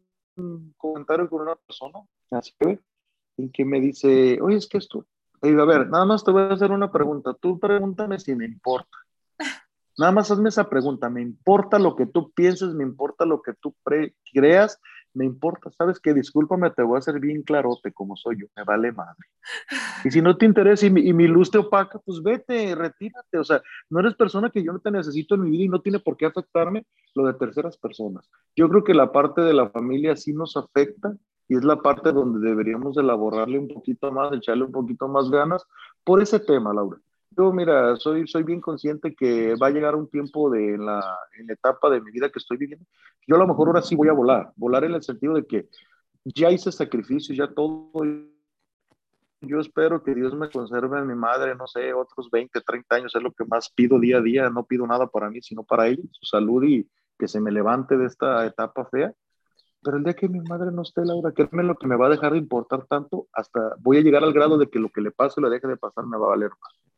comentario 0.77 1.29
con 1.29 1.41
una 1.43 1.57
persona, 1.57 2.01
así 2.31 2.53
que, 2.59 2.81
en 3.39 3.51
que 3.51 3.65
me 3.65 3.81
dice, 3.81 4.39
oye, 4.43 4.57
es 4.57 4.69
que 4.69 4.79
esto, 4.79 5.07
a 5.41 5.65
ver, 5.65 5.89
nada 5.89 6.05
más 6.05 6.23
te 6.23 6.33
voy 6.33 6.43
a 6.43 6.53
hacer 6.53 6.71
una 6.71 6.93
pregunta, 6.93 7.33
tú 7.33 7.59
pregúntame 7.59 8.21
si 8.21 8.35
me 8.35 8.45
importa. 8.45 8.99
Nada 10.01 10.13
más 10.13 10.31
hazme 10.31 10.49
esa 10.49 10.67
pregunta, 10.71 11.11
me 11.11 11.21
importa 11.21 11.79
lo 11.79 11.95
que 11.95 12.07
tú 12.07 12.31
pienses, 12.31 12.73
me 12.73 12.83
importa 12.83 13.27
lo 13.27 13.43
que 13.43 13.53
tú 13.53 13.75
creas, 14.33 14.81
me 15.13 15.27
importa, 15.27 15.71
sabes 15.73 16.01
que 16.01 16.15
discúlpame, 16.15 16.71
te 16.71 16.83
voy 16.83 16.97
a 16.97 17.01
hacer 17.01 17.21
bien 17.21 17.43
clarote 17.43 17.93
como 17.93 18.17
soy 18.17 18.41
yo, 18.41 18.47
me 18.57 18.65
vale 18.65 18.93
madre. 18.93 19.27
Y 20.03 20.11
si 20.11 20.23
no 20.23 20.39
te 20.39 20.47
interesa 20.47 20.87
y 20.87 20.91
mi, 20.91 21.29
luz 21.29 21.51
te 21.51 21.59
opaca, 21.59 21.99
pues 21.99 22.23
vete, 22.23 22.75
retírate, 22.75 23.37
o 23.37 23.45
sea, 23.45 23.61
no 23.91 24.01
eres 24.01 24.15
persona 24.15 24.49
que 24.49 24.65
yo 24.65 24.73
no 24.73 24.79
te 24.79 24.91
necesito 24.91 25.35
en 25.35 25.43
mi 25.43 25.51
vida 25.51 25.65
y 25.65 25.69
no 25.69 25.83
tiene 25.83 25.99
por 25.99 26.17
qué 26.17 26.25
afectarme 26.25 26.87
lo 27.15 27.27
de 27.27 27.35
terceras 27.35 27.77
personas. 27.77 28.27
Yo 28.57 28.71
creo 28.71 28.83
que 28.83 28.95
la 28.95 29.13
parte 29.13 29.43
de 29.43 29.53
la 29.53 29.69
familia 29.69 30.17
sí 30.17 30.33
nos 30.33 30.57
afecta 30.57 31.15
y 31.47 31.57
es 31.57 31.65
la 31.65 31.77
parte 31.77 32.13
donde 32.13 32.49
deberíamos 32.49 32.97
elaborarle 32.97 33.59
un 33.59 33.69
poquito 33.69 34.11
más, 34.11 34.33
echarle 34.33 34.65
un 34.65 34.73
poquito 34.73 35.09
más 35.09 35.29
ganas 35.29 35.63
por 36.05 36.23
ese 36.23 36.41
tema, 36.41 36.73
Laura 36.73 36.99
yo, 37.37 37.53
mira, 37.53 37.97
soy, 37.97 38.27
soy 38.27 38.43
bien 38.43 38.61
consciente 38.61 39.15
que 39.15 39.55
va 39.55 39.69
a 39.69 39.71
llegar 39.71 39.95
un 39.95 40.09
tiempo 40.09 40.51
de 40.51 40.77
la, 40.77 41.19
en 41.39 41.47
la 41.47 41.53
etapa 41.53 41.89
de 41.91 42.01
mi 42.01 42.11
vida 42.11 42.31
que 42.31 42.39
estoy 42.39 42.57
viviendo. 42.57 42.87
Yo 43.27 43.37
a 43.37 43.39
lo 43.39 43.47
mejor 43.47 43.69
ahora 43.69 43.83
sí 43.83 43.95
voy 43.95 44.09
a 44.09 44.13
volar, 44.13 44.53
volar 44.57 44.85
en 44.85 44.95
el 44.95 45.03
sentido 45.03 45.35
de 45.35 45.47
que 45.47 45.69
ya 46.25 46.51
hice 46.51 46.73
sacrificios, 46.73 47.37
ya 47.37 47.47
todo. 47.47 47.93
Yo 49.43 49.59
espero 49.59 50.03
que 50.03 50.15
Dios 50.15 50.35
me 50.35 50.51
conserve 50.51 50.99
a 50.99 51.05
mi 51.05 51.15
madre, 51.15 51.55
no 51.55 51.67
sé, 51.67 51.95
otros 51.95 52.31
20, 52.31 52.61
30 52.61 52.97
años, 52.97 53.15
es 53.15 53.23
lo 53.23 53.33
que 53.33 53.45
más 53.45 53.71
pido 53.71 53.99
día 53.99 54.19
a 54.19 54.23
día. 54.23 54.51
No 54.51 54.65
pido 54.65 54.87
nada 54.87 55.07
para 55.07 55.31
mí, 55.31 55.41
sino 55.41 55.65
para 55.65 55.89
ella, 55.89 56.03
su 56.11 56.27
salud 56.27 56.63
y 56.65 56.89
que 57.19 57.29
se 57.29 57.41
me 57.41 57.51
levante 57.51 57.97
de 57.97 58.07
esta 58.07 58.45
etapa 58.45 58.85
fea. 58.87 59.15
Pero 59.83 59.97
el 59.97 60.05
día 60.05 60.15
que 60.15 60.29
mi 60.29 60.41
madre 60.41 60.71
no 60.73 60.83
esté, 60.83 61.05
Laura, 61.05 61.33
¿qué 61.35 61.45
es 61.45 61.53
lo 61.53 61.77
que 61.77 61.87
me 61.87 61.97
va 61.97 62.07
a 62.07 62.11
dejar 62.11 62.33
de 62.33 62.39
importar 62.39 62.87
tanto? 62.87 63.29
Hasta 63.33 63.77
voy 63.79 63.97
a 63.97 64.01
llegar 64.03 64.25
al 64.25 64.35
grado 64.35 64.59
de 64.59 64.69
que 64.69 64.79
lo 64.79 64.91
que 64.91 65.01
le 65.01 65.11
pase 65.11 65.41
o 65.41 65.43
le 65.43 65.49
deje 65.51 65.69
de 65.69 65.79
pasar 65.79 66.05
me 66.07 66.19
va 66.19 66.27
a 66.27 66.31
valer 66.31 66.51
más. 66.51 66.90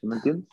¿Sí 0.00 0.06
me 0.06 0.16
entiendes? 0.16 0.48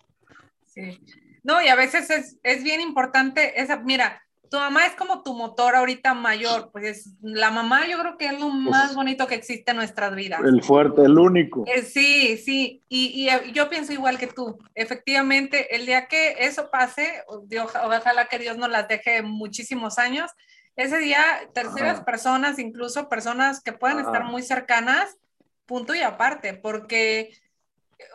Sí. 0.65 0.99
No, 1.43 1.61
y 1.61 1.67
a 1.67 1.75
veces 1.75 2.09
es, 2.09 2.37
es 2.43 2.63
bien 2.63 2.81
importante 2.81 3.59
esa, 3.61 3.77
mira, 3.77 4.21
tu 4.51 4.57
mamá 4.57 4.85
es 4.85 4.95
como 4.95 5.23
tu 5.23 5.33
motor 5.33 5.77
ahorita 5.77 6.13
mayor, 6.13 6.71
pues 6.73 7.15
la 7.21 7.51
mamá 7.51 7.87
yo 7.87 7.97
creo 7.97 8.17
que 8.17 8.25
es 8.25 8.37
lo 8.37 8.49
más 8.49 8.93
bonito 8.93 9.25
que 9.25 9.35
existe 9.35 9.71
en 9.71 9.77
nuestras 9.77 10.13
vidas. 10.13 10.41
El 10.43 10.61
fuerte, 10.61 11.03
el 11.03 11.17
único. 11.17 11.63
Eh, 11.67 11.83
sí, 11.83 12.35
sí, 12.37 12.83
y, 12.89 13.29
y, 13.29 13.53
yo 13.53 13.69
pienso 13.69 13.93
igual 13.93 14.17
que 14.17 14.27
tú. 14.27 14.57
Efectivamente, 14.75 15.73
el 15.73 15.85
día 15.85 16.07
que 16.07 16.35
eso 16.39 16.69
pase, 16.69 17.23
Dios, 17.45 17.71
ojalá 17.81 18.27
que 18.27 18.39
Dios 18.39 18.57
nos 18.57 18.69
las 18.69 18.89
deje 18.89 19.21
muchísimos 19.21 19.97
años, 19.97 20.29
ese 20.75 20.97
día 20.97 21.23
terceras 21.53 22.01
personas, 22.01 22.59
incluso 22.59 23.07
personas 23.07 23.61
que 23.61 23.71
puedan 23.71 23.99
estar 23.99 24.25
muy 24.25 24.41
cercanas, 24.43 25.17
punto 25.65 25.95
y 25.95 26.01
aparte, 26.01 26.55
porque 26.55 27.31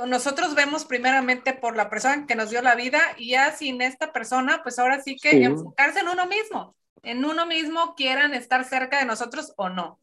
nosotros 0.07 0.55
vemos 0.55 0.85
primeramente 0.85 1.53
por 1.53 1.77
la 1.77 1.89
persona 1.91 2.27
que 2.27 2.37
nos 2.37 2.51
dio 2.51 2.63
la 2.63 2.75
vida 2.75 3.01
y 3.17 3.31
ya 3.31 3.53
sin 3.53 3.83
esta 3.83 4.13
persona, 4.13 4.61
pues 4.63 4.79
ahora 4.79 5.01
sí 5.03 5.17
que 5.17 5.45
enfocarse 5.45 6.01
en 6.01 6.09
uno 6.09 6.27
mismo, 6.27 6.77
en 7.03 7.25
uno 7.25 7.47
mismo 7.47 7.95
quieran 7.95 8.35
estar 8.35 8.65
cerca 8.65 8.99
de 8.99 9.07
nosotros 9.07 9.53
o 9.57 9.69
no. 9.69 10.01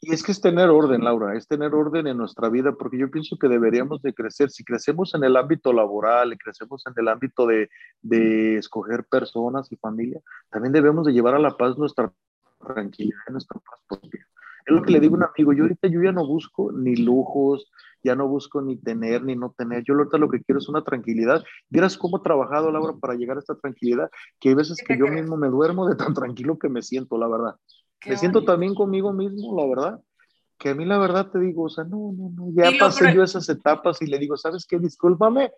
Y 0.00 0.14
es 0.14 0.22
que 0.22 0.30
es 0.30 0.40
tener 0.40 0.68
orden, 0.68 1.02
Laura, 1.02 1.36
es 1.36 1.48
tener 1.48 1.74
orden 1.74 2.06
en 2.06 2.16
nuestra 2.16 2.48
vida, 2.48 2.72
porque 2.72 2.98
yo 2.98 3.10
pienso 3.10 3.36
que 3.36 3.48
deberíamos 3.48 4.00
de 4.00 4.14
crecer. 4.14 4.48
Si 4.48 4.62
crecemos 4.62 5.12
en 5.14 5.24
el 5.24 5.36
ámbito 5.36 5.72
laboral, 5.72 6.38
crecemos 6.38 6.86
en 6.86 6.92
el 6.96 7.08
ámbito 7.08 7.46
de, 7.46 7.68
de 8.00 8.58
escoger 8.58 9.04
personas 9.04 9.70
y 9.72 9.76
familia, 9.76 10.20
también 10.50 10.72
debemos 10.72 11.04
de 11.04 11.12
llevar 11.12 11.34
a 11.34 11.40
la 11.40 11.56
paz 11.56 11.76
nuestra 11.76 12.12
tranquilidad, 12.60 13.18
nuestra 13.30 13.58
paz 13.58 13.80
propia. 13.88 14.27
Es 14.68 14.74
lo 14.74 14.82
que 14.82 14.92
le 14.92 15.00
digo 15.00 15.14
a 15.14 15.18
un 15.18 15.24
amigo, 15.24 15.54
yo 15.54 15.64
ahorita 15.64 15.88
yo 15.88 16.02
ya 16.02 16.12
no 16.12 16.26
busco 16.26 16.70
ni 16.72 16.94
lujos, 16.94 17.72
ya 18.04 18.14
no 18.14 18.28
busco 18.28 18.60
ni 18.60 18.76
tener 18.76 19.24
ni 19.24 19.34
no 19.34 19.54
tener, 19.56 19.82
yo 19.82 19.94
ahorita 19.94 20.18
lo 20.18 20.28
que 20.28 20.42
quiero 20.42 20.58
es 20.58 20.68
una 20.68 20.84
tranquilidad. 20.84 21.42
Vieras 21.70 21.96
cómo 21.96 22.18
he 22.18 22.20
trabajado, 22.20 22.70
Laura, 22.70 22.92
para 23.00 23.14
llegar 23.14 23.38
a 23.38 23.40
esta 23.40 23.54
tranquilidad, 23.54 24.10
que 24.38 24.50
hay 24.50 24.54
veces 24.54 24.76
que 24.86 24.98
yo 24.98 25.06
mismo 25.06 25.38
me 25.38 25.48
duermo 25.48 25.88
de 25.88 25.96
tan 25.96 26.12
tranquilo 26.12 26.58
que 26.58 26.68
me 26.68 26.82
siento, 26.82 27.16
la 27.16 27.28
verdad. 27.28 27.54
me 28.06 28.16
siento 28.18 28.44
también 28.44 28.74
conmigo 28.74 29.14
mismo, 29.14 29.58
la 29.58 29.66
verdad. 29.66 30.00
Que 30.58 30.70
a 30.70 30.74
mí 30.74 30.84
la 30.84 30.98
verdad 30.98 31.30
te 31.30 31.38
digo, 31.38 31.62
o 31.62 31.70
sea, 31.70 31.84
no, 31.84 32.12
no, 32.12 32.30
no, 32.34 32.50
ya 32.52 32.70
pasé 32.78 33.14
yo 33.14 33.22
esas 33.22 33.48
etapas 33.48 34.02
y 34.02 34.06
le 34.06 34.18
digo, 34.18 34.36
¿sabes 34.36 34.66
qué? 34.68 34.78
Discúlpame, 34.78 35.50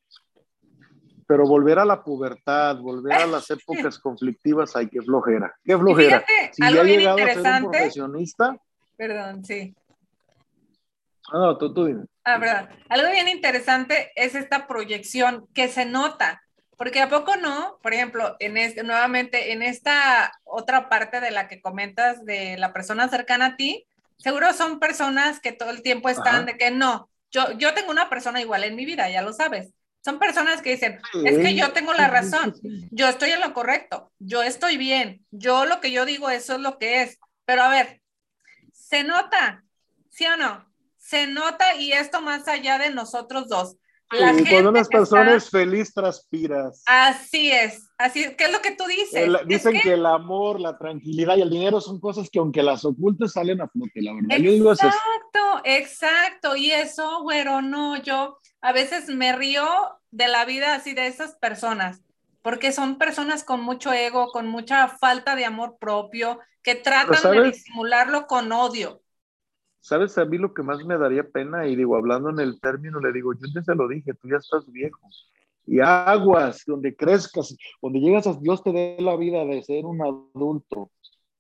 pero 1.27 1.49
volver 1.49 1.81
a 1.81 1.85
la 1.85 2.05
pubertad, 2.05 2.79
volver 2.79 3.15
a 3.15 3.27
las 3.27 3.51
épocas 3.51 3.99
conflictivas, 4.03 4.77
hay 4.77 4.89
que 4.89 5.03
flojera, 5.03 5.53
qué 5.65 5.77
flojera. 5.77 6.25
si 6.53 6.63
ya 6.63 6.83
he 6.83 6.85
llegado 6.85 7.19
a 7.19 7.35
ser 7.35 7.65
un 7.65 7.71
profesionista, 7.71 8.57
Perdón, 9.01 9.43
sí. 9.43 9.75
Ah, 11.33 11.39
no, 11.39 11.57
tú, 11.57 11.73
tú 11.73 11.87
dime. 11.87 12.05
Ah, 12.23 12.37
verdad. 12.37 12.69
Algo 12.91 13.11
bien 13.11 13.29
interesante 13.29 14.13
es 14.15 14.35
esta 14.35 14.67
proyección 14.67 15.47
que 15.55 15.69
se 15.69 15.87
nota, 15.87 16.43
porque 16.77 17.01
a 17.01 17.09
poco 17.09 17.35
no, 17.37 17.79
por 17.83 17.95
ejemplo, 17.95 18.37
en 18.41 18.59
este, 18.59 18.83
nuevamente 18.83 19.53
en 19.53 19.63
esta 19.63 20.31
otra 20.45 20.91
parte 20.91 21.23
de 21.23 21.31
la 21.31 21.49
que 21.49 21.63
comentas 21.63 22.27
de 22.27 22.59
la 22.59 22.75
persona 22.75 23.09
cercana 23.09 23.47
a 23.47 23.57
ti, 23.57 23.87
seguro 24.19 24.53
son 24.53 24.79
personas 24.79 25.41
que 25.41 25.53
todo 25.53 25.71
el 25.71 25.81
tiempo 25.81 26.11
están 26.11 26.45
de 26.45 26.59
que 26.59 26.71
no, 26.71 27.09
yo, 27.31 27.53
yo 27.53 27.73
tengo 27.73 27.91
una 27.91 28.11
persona 28.11 28.43
igual 28.43 28.65
en 28.65 28.77
mi 28.77 28.85
vida, 28.85 29.09
ya 29.09 29.23
lo 29.23 29.33
sabes. 29.33 29.73
Son 30.05 30.19
personas 30.19 30.61
que 30.61 30.73
dicen, 30.73 31.01
es 31.25 31.39
que 31.39 31.55
yo 31.55 31.73
tengo 31.73 31.95
la 31.95 32.09
razón, 32.09 32.55
yo 32.91 33.09
estoy 33.09 33.31
en 33.31 33.41
lo 33.41 33.55
correcto, 33.55 34.13
yo 34.19 34.43
estoy 34.43 34.77
bien, 34.77 35.25
yo 35.31 35.65
lo 35.65 35.81
que 35.81 35.91
yo 35.91 36.05
digo, 36.05 36.29
eso 36.29 36.57
es 36.57 36.61
lo 36.61 36.77
que 36.77 37.01
es. 37.01 37.19
Pero 37.47 37.63
a 37.63 37.71
ver, 37.71 38.00
se 38.91 39.05
nota, 39.05 39.65
¿sí 40.09 40.27
o 40.27 40.37
no? 40.37 40.67
Se 40.99 41.29
nota 41.29 41.77
y 41.77 41.93
esto 41.93 42.21
más 42.21 42.49
allá 42.49 42.77
de 42.77 42.91
nosotros 42.91 43.49
dos. 43.49 43.77
La 44.11 44.35
sí, 44.35 44.45
cuando 44.51 44.71
una 44.71 44.83
persona 44.83 45.37
es 45.37 45.49
feliz, 45.49 45.95
transpiras. 45.95 46.83
Así 46.85 47.53
es, 47.53 47.89
así 47.97 48.35
¿Qué 48.37 48.47
es 48.47 48.53
lo 48.53 48.61
que 48.61 48.73
tú 48.73 48.83
dices? 48.87 49.31
dicen 49.47 49.81
que... 49.81 49.93
el 49.93 50.05
amor, 50.05 50.59
la 50.59 50.77
tranquilidad 50.77 51.37
y 51.37 51.43
el 51.43 51.51
dinero 51.51 51.81
son 51.81 52.01
cosas 52.01 52.29
que 52.29 52.41
aunque 52.41 52.65
las 52.65 52.85
ocultes 52.85 53.31
salen 53.31 53.61
a 53.61 53.69
flote, 53.69 54.03
la 54.03 54.13
verdad. 54.13 54.37
Exacto, 54.41 55.61
exacto. 55.63 56.57
Y 56.57 56.73
eso, 56.73 57.23
güero, 57.23 57.63
no, 57.63 58.03
yo 58.03 58.39
a 58.61 58.73
veces 58.73 59.07
me 59.07 59.37
río 59.37 59.69
de 60.11 60.27
la 60.27 60.45
vida 60.45 60.75
así 60.75 60.95
de 60.95 61.07
esas 61.07 61.37
personas, 61.37 62.03
porque 62.43 62.73
son 62.73 62.99
personas 62.99 63.45
con 63.45 63.63
mucho 63.63 63.93
ego, 63.93 64.29
con 64.29 64.47
mucha 64.47 64.89
falta 64.89 65.37
de 65.37 65.45
amor 65.45 65.77
propio, 65.79 66.39
que 66.63 66.75
tratan 66.75 67.33
de 67.33 67.45
disimularlo 67.45 68.27
con 68.27 68.51
odio. 68.53 69.03
¿Sabes 69.81 70.19
a 70.19 70.25
mí 70.27 70.37
lo 70.37 70.53
que 70.53 70.63
más 70.63 70.85
me 70.85 70.99
daría 70.99 71.25
pena? 71.25 71.67
Y 71.67 71.75
digo, 71.75 71.97
hablando 71.97 72.31
en 72.31 72.39
el 72.41 72.61
término, 72.61 73.01
le 73.01 73.13
digo, 73.13 73.33
yo 73.33 73.47
ya 73.55 73.63
se 73.63 73.75
lo 73.75 73.89
dije, 73.89 74.13
tú 74.15 74.29
ya 74.29 74.37
estás 74.37 74.71
viejo. 74.71 75.01
Y 75.67 75.81
aguas, 75.81 76.65
donde 76.67 76.95
crezcas, 76.95 77.57
donde 77.81 78.01
llegas 78.01 78.27
a 78.27 78.35
Dios 78.35 78.63
te 78.63 78.73
dé 78.73 78.97
la 78.99 79.17
vida 79.17 79.45
de 79.45 79.63
ser 79.63 79.87
un 79.87 80.03
adulto, 80.03 80.91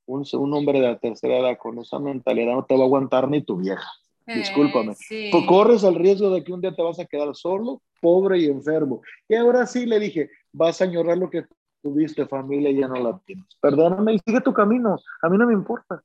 un, 0.06 0.24
un 0.32 0.54
hombre 0.54 0.80
de 0.80 0.86
la 0.86 0.98
tercera 0.98 1.38
edad 1.38 1.58
con 1.58 1.78
esa 1.78 1.98
mentalidad, 1.98 2.54
no 2.54 2.64
te 2.64 2.74
va 2.74 2.82
a 2.82 2.84
aguantar 2.84 3.28
ni 3.28 3.42
tu 3.42 3.56
vieja. 3.56 3.88
Eh, 4.26 4.36
Discúlpame. 4.36 4.94
Pues 5.32 5.46
corres 5.46 5.82
el 5.82 5.96
riesgo 5.96 6.30
de 6.30 6.44
que 6.44 6.52
un 6.52 6.60
día 6.60 6.74
te 6.74 6.82
vas 6.82 6.98
a 6.98 7.06
quedar 7.06 7.34
solo, 7.34 7.82
pobre 8.00 8.38
y 8.38 8.46
enfermo. 8.46 9.02
Y 9.28 9.34
ahora 9.34 9.66
sí 9.66 9.86
le 9.86 9.98
dije, 9.98 10.30
vas 10.52 10.80
a 10.80 10.84
añorar 10.84 11.18
lo 11.18 11.30
que 11.30 11.44
tuviste 11.82 12.26
familia 12.26 12.70
y 12.70 12.80
ya 12.80 12.88
no 12.88 12.96
la 12.96 13.18
tienes. 13.24 13.46
Perdóname 13.60 14.14
y 14.14 14.18
sigue 14.18 14.40
tu 14.40 14.52
camino. 14.52 14.98
A 15.22 15.28
mí 15.28 15.38
no 15.38 15.46
me 15.46 15.54
importa. 15.54 16.02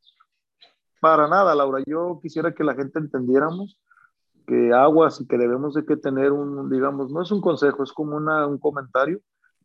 Para 1.01 1.27
nada, 1.27 1.53
Laura. 1.55 1.83
Yo 1.85 2.19
quisiera 2.21 2.53
que 2.53 2.63
la 2.63 2.75
gente 2.75 2.99
entendiéramos 2.99 3.79
que 4.47 4.73
aguas 4.73 5.19
y 5.21 5.27
que 5.27 5.37
debemos 5.37 5.73
de 5.73 5.85
que 5.85 5.97
tener 5.97 6.31
un, 6.31 6.69
digamos, 6.69 7.11
no 7.11 7.21
es 7.21 7.31
un 7.31 7.41
consejo, 7.41 7.83
es 7.83 7.91
como 7.91 8.15
una, 8.15 8.45
un 8.45 8.59
comentario 8.59 9.19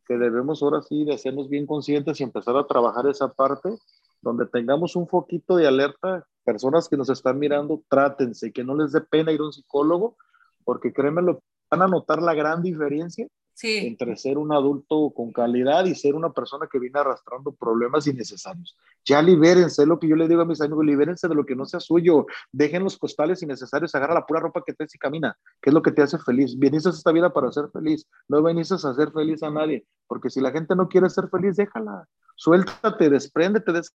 que 0.07 0.17
debemos 0.17 0.63
ahora 0.63 0.83
sí 0.83 1.05
de 1.05 1.15
hacernos 1.15 1.49
bien 1.49 1.67
conscientes 1.67 2.19
y 2.19 2.25
empezar 2.25 2.57
a 2.57 2.67
trabajar 2.67 3.07
esa 3.07 3.29
parte 3.29 3.79
donde 4.23 4.47
tengamos 4.47 4.97
un 4.97 5.07
foquito 5.07 5.57
de 5.57 5.67
alerta, 5.67 6.27
personas 6.45 6.89
que 6.89 6.97
nos 6.97 7.11
están 7.11 7.39
mirando, 7.39 7.83
trátense, 7.89 8.53
que 8.53 8.65
no 8.65 8.75
les 8.75 8.93
dé 8.93 9.01
pena 9.03 9.33
ir 9.33 9.41
a 9.41 9.45
un 9.45 9.53
psicólogo, 9.53 10.17
porque 10.65 10.93
créeme, 10.93 11.23
lo, 11.23 11.43
van 11.71 11.83
a 11.83 11.87
notar 11.87 12.23
la 12.23 12.35
gran 12.35 12.63
diferencia 12.63 13.29
entre 13.63 14.17
ser 14.17 14.39
un 14.39 14.53
adulto 14.53 15.13
con 15.15 15.33
calidad 15.33 15.85
y 15.85 15.95
ser 15.95 16.15
una 16.15 16.33
persona 16.33 16.69
que 16.71 16.79
viene 16.79 16.99
arrastrando 16.99 17.53
problemas 17.53 18.07
innecesarios. 18.07 18.77
Ya 19.05 19.23
libérense, 19.23 19.87
lo 19.87 19.99
que 19.99 20.09
yo 20.09 20.17
le 20.17 20.29
digo 20.29 20.43
a 20.43 20.45
mis 20.45 20.61
amigos, 20.61 20.85
libérense 20.85 21.29
de 21.29 21.35
lo 21.35 21.45
que 21.45 21.57
no 21.57 21.65
sea 21.67 21.81
suyo, 21.81 22.27
dejen 22.53 22.85
los 22.85 22.99
costales 22.99 23.43
innecesarios, 23.43 23.95
agarra 23.95 24.15
la 24.15 24.27
pura 24.27 24.41
ropa 24.41 24.63
que 24.65 24.73
te 24.73 24.85
y 24.85 24.99
camina, 24.99 25.37
que 25.61 25.71
es 25.71 25.75
lo 25.75 25.83
que 25.83 25.93
te 25.93 26.03
hace 26.03 26.19
feliz. 26.19 26.59
Viniste 26.59 26.89
a 26.89 26.93
esta 26.93 27.13
vida 27.13 27.33
para 27.33 27.53
ser 27.53 27.69
feliz, 27.73 28.07
no 28.29 28.43
viniste 28.43 28.75
a 28.75 28.91
hacer 28.91 29.13
feliz 29.13 29.43
a 29.43 29.51
nadie, 29.51 29.87
porque 30.07 30.31
si 30.31 30.41
la 30.41 30.51
gente 30.51 30.75
no 30.75 30.89
quiere 30.89 31.09
ser 31.11 31.29
feliz, 31.29 31.57
déjala, 31.57 32.07
suéltate, 32.37 33.11
despréndete, 33.11 33.73
des 33.73 33.95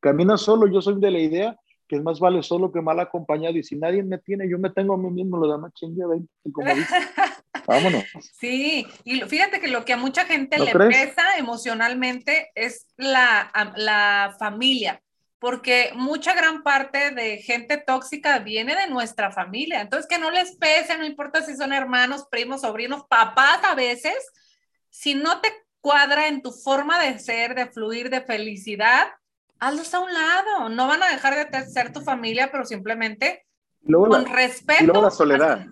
camina 0.00 0.36
solo, 0.36 0.66
yo 0.66 0.80
soy 0.80 0.98
de 0.98 1.10
la 1.10 1.18
idea 1.18 1.56
que 1.90 1.96
es 1.96 2.02
más 2.04 2.20
vale 2.20 2.40
solo 2.44 2.70
que 2.70 2.80
mal 2.80 3.00
acompañado. 3.00 3.58
Y 3.58 3.64
si 3.64 3.74
nadie 3.74 4.04
me 4.04 4.18
tiene, 4.18 4.48
yo 4.48 4.60
me 4.60 4.70
tengo 4.70 4.94
a 4.94 4.96
mí 4.96 5.10
mismo, 5.10 5.36
lo 5.38 5.50
demás 5.50 5.72
chingue 5.74 6.06
20, 6.06 6.32
como 6.52 6.72
dice. 6.72 6.94
Vámonos. 7.66 8.04
Sí, 8.38 8.86
y 9.02 9.20
fíjate 9.22 9.58
que 9.58 9.66
lo 9.66 9.84
que 9.84 9.94
a 9.94 9.96
mucha 9.96 10.24
gente 10.24 10.56
le 10.60 10.72
pesa 10.72 11.36
emocionalmente 11.36 12.52
es 12.54 12.86
la, 12.96 13.50
la 13.74 14.36
familia, 14.38 15.02
porque 15.40 15.90
mucha 15.96 16.32
gran 16.32 16.62
parte 16.62 17.10
de 17.10 17.38
gente 17.38 17.76
tóxica 17.76 18.38
viene 18.38 18.76
de 18.76 18.86
nuestra 18.86 19.32
familia. 19.32 19.80
Entonces, 19.80 20.06
que 20.08 20.18
no 20.18 20.30
les 20.30 20.54
pese, 20.58 20.96
no 20.96 21.04
importa 21.04 21.42
si 21.42 21.56
son 21.56 21.72
hermanos, 21.72 22.28
primos, 22.30 22.60
sobrinos, 22.60 23.02
papás 23.08 23.64
a 23.64 23.74
veces, 23.74 24.14
si 24.90 25.14
no 25.14 25.40
te 25.40 25.48
cuadra 25.80 26.28
en 26.28 26.40
tu 26.40 26.52
forma 26.52 27.02
de 27.02 27.18
ser, 27.18 27.56
de 27.56 27.66
fluir, 27.66 28.10
de 28.10 28.20
felicidad, 28.20 29.08
hazlos 29.60 29.92
a 29.94 30.00
un 30.00 30.12
lado. 30.12 30.68
No 30.70 30.88
van 30.88 31.02
a 31.02 31.10
dejar 31.10 31.50
de 31.50 31.66
ser 31.66 31.92
tu 31.92 32.00
familia, 32.00 32.50
pero 32.50 32.64
simplemente 32.64 33.46
con 33.86 34.26
respeto. 34.26 34.82
Y 34.82 34.86
luego 34.86 35.02
la 35.02 35.10
soledad. 35.10 35.66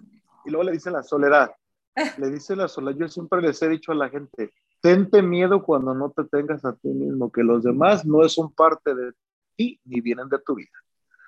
Y 0.44 0.50
luego 0.50 0.64
le 0.64 0.72
dice 0.72 0.90
la 0.90 1.02
soledad. 1.02 1.50
Le 2.16 2.30
dice 2.30 2.54
la 2.54 2.68
soledad. 2.68 2.96
Yo 2.96 3.08
siempre 3.08 3.42
les 3.42 3.60
he 3.60 3.68
dicho 3.68 3.90
a 3.90 3.94
la 3.96 4.08
gente, 4.08 4.52
tente 4.80 5.20
miedo 5.20 5.64
cuando 5.64 5.94
no 5.94 6.12
te 6.12 6.22
tengas 6.24 6.64
a 6.64 6.76
ti 6.76 6.90
mismo, 6.90 7.32
que 7.32 7.42
los 7.42 7.64
demás 7.64 8.06
no 8.06 8.28
son 8.28 8.52
parte 8.52 8.94
de 8.94 9.12
ti 9.56 9.80
ni 9.84 10.00
vienen 10.00 10.28
de 10.28 10.38
tu 10.38 10.54
vida. 10.54 10.70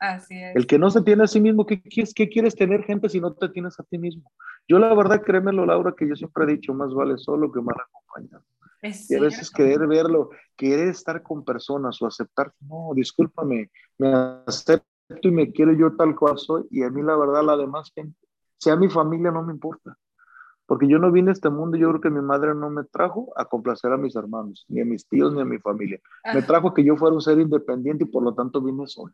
Así 0.01 0.41
es. 0.41 0.55
El 0.55 0.69
que 0.69 0.79
no 0.79 0.89
se 0.89 1.03
tiene 1.03 1.25
a 1.25 1.27
sí 1.27 1.41
mismo, 1.41 1.67
¿qué, 1.67 1.83
quieres, 1.83 2.15
¿qué 2.15 2.29
quieres 2.29 2.55
tener 2.55 2.85
gente 2.85 3.09
si 3.09 3.21
no 3.21 3.35
te 3.35 3.49
tienes 3.49 3.81
a 3.81 3.83
ti 3.83 3.99
mismo? 3.99 4.31
Yo 4.69 4.79
la 4.79 4.95
verdad, 4.95 5.23
créemelo, 5.23 5.67
Laura, 5.67 5.93
que 5.97 6.09
yo 6.09 6.15
siempre 6.15 6.45
he 6.45 6.47
dicho, 6.55 6.73
más 6.73 6.95
vale 6.95 7.19
solo 7.19 7.51
que 7.51 7.61
mal 7.61 7.75
acompañado. 7.77 8.45
Y 8.83 9.15
a 9.15 9.21
veces 9.21 9.51
querer 9.51 9.87
verlo, 9.87 10.31
querer 10.57 10.89
estar 10.89 11.23
con 11.23 11.45
personas 11.45 12.01
o 12.01 12.07
aceptar, 12.07 12.53
no, 12.61 12.91
discúlpame, 12.95 13.71
me 13.99 14.13
acepto 14.47 14.85
y 15.23 15.31
me 15.31 15.53
quiero 15.53 15.73
yo 15.73 15.97
tal 15.97 16.15
cual 16.17 16.39
soy, 16.39 16.67
y 16.71 16.83
a 16.83 16.91
mí 16.91 17.03
la 17.03 17.17
verdad, 17.17 17.45
la 17.45 17.57
demás 17.57 17.91
gente, 17.95 18.19
sea 18.59 18.77
mi 18.77 18.89
familia, 18.89 19.31
no 19.31 19.43
me 19.43 19.53
importa. 19.53 19.97
Porque 20.67 20.87
yo 20.87 21.01
no 21.01 21.11
vine 21.11 21.31
a 21.31 21.33
este 21.33 21.51
mundo, 21.51 21.77
yo 21.77 21.89
creo 21.89 22.01
que 22.01 22.11
mi 22.11 22.21
madre 22.21 22.55
no 22.55 22.71
me 22.71 22.85
trajo 22.85 23.33
a 23.35 23.45
complacer 23.45 23.91
a 23.93 23.97
mis 23.97 24.15
hermanos, 24.15 24.65
ni 24.69 24.81
a 24.81 24.85
mis 24.85 25.05
tíos, 25.05 25.35
ni 25.35 25.41
a 25.41 25.45
mi 25.45 25.59
familia. 25.59 25.99
Me 26.33 26.43
trajo 26.43 26.73
que 26.73 26.85
yo 26.85 26.95
fuera 26.95 27.13
un 27.13 27.21
ser 27.21 27.41
independiente 27.41 28.05
y 28.05 28.07
por 28.07 28.23
lo 28.23 28.35
tanto 28.35 28.63
vine 28.63 28.87
solo. 28.87 29.13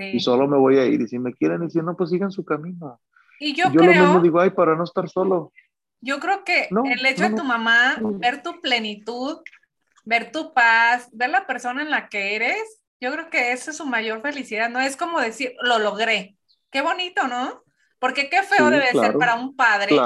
Y 0.00 0.18
solo 0.18 0.48
me 0.48 0.56
voy 0.56 0.78
a 0.78 0.86
ir. 0.86 1.00
Y 1.00 1.06
si 1.06 1.20
me 1.20 1.32
quieren 1.32 1.60
decir, 1.60 1.84
no, 1.84 1.96
pues 1.96 2.10
sigan 2.10 2.32
su 2.32 2.44
camino. 2.44 2.98
Y 3.38 3.54
yo, 3.54 3.70
yo 3.70 3.84
lo 3.84 3.92
mismo 3.92 4.20
digo, 4.20 4.40
ay, 4.40 4.50
para 4.50 4.74
no 4.74 4.82
estar 4.82 5.08
solo. 5.08 5.52
Yo 6.00 6.18
creo 6.18 6.44
que 6.44 6.68
el 6.70 7.06
hecho 7.06 7.28
de 7.28 7.36
tu 7.36 7.44
mamá, 7.44 7.96
ver 8.00 8.42
tu 8.42 8.60
plenitud, 8.60 9.38
ver 10.04 10.32
tu 10.32 10.52
paz, 10.54 11.08
ver 11.12 11.30
la 11.30 11.46
persona 11.46 11.82
en 11.82 11.90
la 11.90 12.08
que 12.08 12.36
eres, 12.36 12.80
yo 13.00 13.12
creo 13.12 13.30
que 13.30 13.52
esa 13.52 13.70
es 13.70 13.76
su 13.76 13.86
mayor 13.86 14.20
felicidad. 14.20 14.68
No 14.68 14.80
es 14.80 14.96
como 14.96 15.20
decir, 15.20 15.54
lo 15.62 15.78
logré. 15.78 16.36
Qué 16.70 16.82
bonito, 16.82 17.26
¿no? 17.28 17.62
Porque 17.98 18.30
qué 18.30 18.42
feo 18.42 18.70
debe 18.70 18.92
ser 18.92 19.16
para 19.18 19.34
un 19.34 19.54
padre 19.54 19.96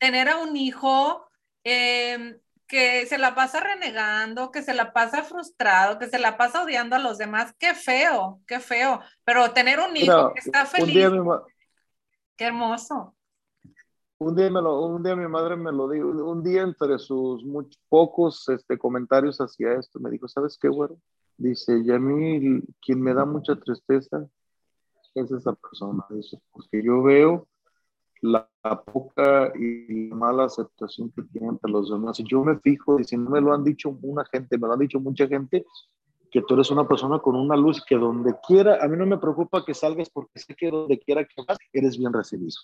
tener 0.00 0.28
a 0.28 0.38
un 0.38 0.56
hijo 0.56 1.26
em, 1.62 2.38
que 2.66 3.06
se 3.06 3.18
la 3.18 3.34
pasa 3.34 3.60
renegando, 3.60 4.50
que 4.50 4.62
se 4.62 4.72
la 4.72 4.92
pasa 4.92 5.22
frustrado, 5.22 5.98
que 5.98 6.08
se 6.08 6.18
la 6.18 6.38
pasa 6.38 6.62
odiando 6.62 6.96
a 6.96 7.00
los 7.00 7.18
demás. 7.18 7.54
Qué 7.58 7.74
feo, 7.74 8.40
qué 8.46 8.60
feo. 8.60 9.00
Pero 9.24 9.52
tener 9.52 9.80
un 9.80 9.96
hijo 9.96 10.32
que 10.32 10.40
está 10.40 10.64
feliz. 10.64 11.10
Qué 12.36 12.46
hermoso. 12.46 13.14
Un 14.18 14.34
día, 14.36 14.50
me 14.50 14.62
lo, 14.62 14.80
un 14.86 15.02
día 15.02 15.16
mi 15.16 15.26
madre 15.26 15.56
me 15.56 15.72
lo 15.72 15.88
dijo, 15.88 16.06
un 16.06 16.42
día 16.42 16.62
entre 16.62 16.98
sus 16.98 17.44
muchos, 17.44 17.80
pocos 17.88 18.48
este, 18.48 18.78
comentarios 18.78 19.38
hacia 19.38 19.74
esto, 19.74 19.98
me 19.98 20.10
dijo, 20.10 20.28
¿sabes 20.28 20.56
qué, 20.58 20.68
güero? 20.68 20.96
Dice, 21.36 21.78
y 21.84 21.90
a 21.90 21.98
mí 21.98 22.62
quien 22.80 23.00
me 23.02 23.12
da 23.12 23.24
mucha 23.24 23.56
tristeza 23.56 24.26
es 25.14 25.30
esa 25.30 25.52
persona, 25.54 26.04
dice, 26.10 26.40
porque 26.52 26.82
yo 26.82 27.02
veo 27.02 27.48
la, 28.24 28.48
poca 28.86 29.52
y 29.54 30.08
mala 30.14 30.44
aceptación 30.44 31.10
que 31.10 31.22
tiene 31.24 31.48
ante 31.48 31.68
los 31.68 31.90
demás. 31.90 32.18
Yo 32.24 32.42
me 32.42 32.58
fijo, 32.58 32.98
y 32.98 33.04
si 33.04 33.16
no 33.16 33.30
me 33.30 33.40
lo 33.40 33.52
han 33.52 33.62
dicho 33.62 33.98
una 34.02 34.24
gente, 34.24 34.56
me 34.56 34.66
lo 34.66 34.72
han 34.72 34.78
dicho 34.78 34.98
mucha 35.00 35.26
gente, 35.28 35.66
que 36.34 36.42
tú 36.42 36.54
eres 36.54 36.68
una 36.72 36.88
persona 36.88 37.20
con 37.20 37.36
una 37.36 37.54
luz 37.54 37.80
que 37.88 37.94
donde 37.94 38.34
quiera, 38.44 38.82
a 38.82 38.88
mí 38.88 38.96
no 38.96 39.06
me 39.06 39.18
preocupa 39.18 39.64
que 39.64 39.72
salgas 39.72 40.10
porque 40.10 40.40
sé 40.40 40.52
que 40.56 40.68
donde 40.68 40.98
quiera 40.98 41.24
que 41.24 41.44
vas, 41.46 41.56
eres 41.72 41.96
bien 41.96 42.12
recibido. 42.12 42.56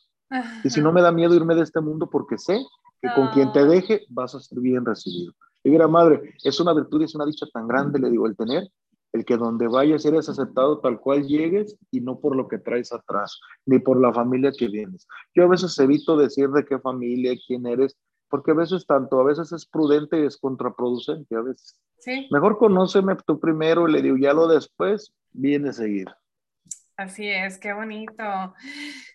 Y 0.64 0.70
si 0.70 0.80
no 0.80 0.92
me 0.92 1.00
da 1.00 1.12
miedo 1.12 1.36
irme 1.36 1.54
de 1.54 1.62
este 1.62 1.80
mundo 1.80 2.10
porque 2.10 2.36
sé 2.36 2.58
que 3.00 3.08
con 3.14 3.28
quien 3.28 3.52
te 3.52 3.64
deje 3.64 4.06
vas 4.08 4.34
a 4.34 4.40
ser 4.40 4.58
bien 4.58 4.84
recibido. 4.84 5.34
Y 5.62 5.70
mira, 5.70 5.86
madre, 5.86 6.34
es 6.42 6.58
una 6.58 6.74
virtud 6.74 7.00
y 7.00 7.04
es 7.04 7.14
una 7.14 7.24
dicha 7.24 7.46
tan 7.52 7.68
grande, 7.68 8.00
le 8.00 8.10
digo, 8.10 8.26
el 8.26 8.36
tener 8.36 8.68
el 9.12 9.24
que 9.24 9.36
donde 9.36 9.68
vayas 9.68 10.04
eres 10.04 10.28
aceptado 10.28 10.80
tal 10.80 11.00
cual 11.00 11.24
llegues 11.26 11.76
y 11.92 12.00
no 12.00 12.18
por 12.18 12.34
lo 12.34 12.48
que 12.48 12.58
traes 12.58 12.92
atrás, 12.92 13.40
ni 13.66 13.78
por 13.78 14.00
la 14.00 14.12
familia 14.12 14.52
que 14.56 14.66
vienes. 14.66 15.06
Yo 15.34 15.44
a 15.44 15.48
veces 15.48 15.78
evito 15.78 16.16
decir 16.16 16.48
de 16.50 16.64
qué 16.64 16.78
familia, 16.80 17.38
quién 17.46 17.66
eres, 17.66 17.96
porque 18.30 18.52
a 18.52 18.54
veces 18.54 18.86
tanto, 18.86 19.20
a 19.20 19.24
veces 19.24 19.52
es 19.52 19.66
prudente 19.66 20.20
y 20.20 20.26
es 20.26 20.38
contraproducente, 20.38 21.34
a 21.36 21.42
veces. 21.42 21.78
Sí. 21.98 22.28
Mejor 22.30 22.56
conóceme 22.56 23.16
tú 23.26 23.38
primero 23.38 23.88
y 23.88 23.92
le 23.92 24.00
digo, 24.02 24.16
ya 24.16 24.32
lo 24.32 24.46
después 24.46 25.12
viene 25.32 25.70
a 25.70 25.72
seguir. 25.72 26.08
Así 26.96 27.28
es, 27.28 27.58
qué 27.58 27.72
bonito. 27.72 28.54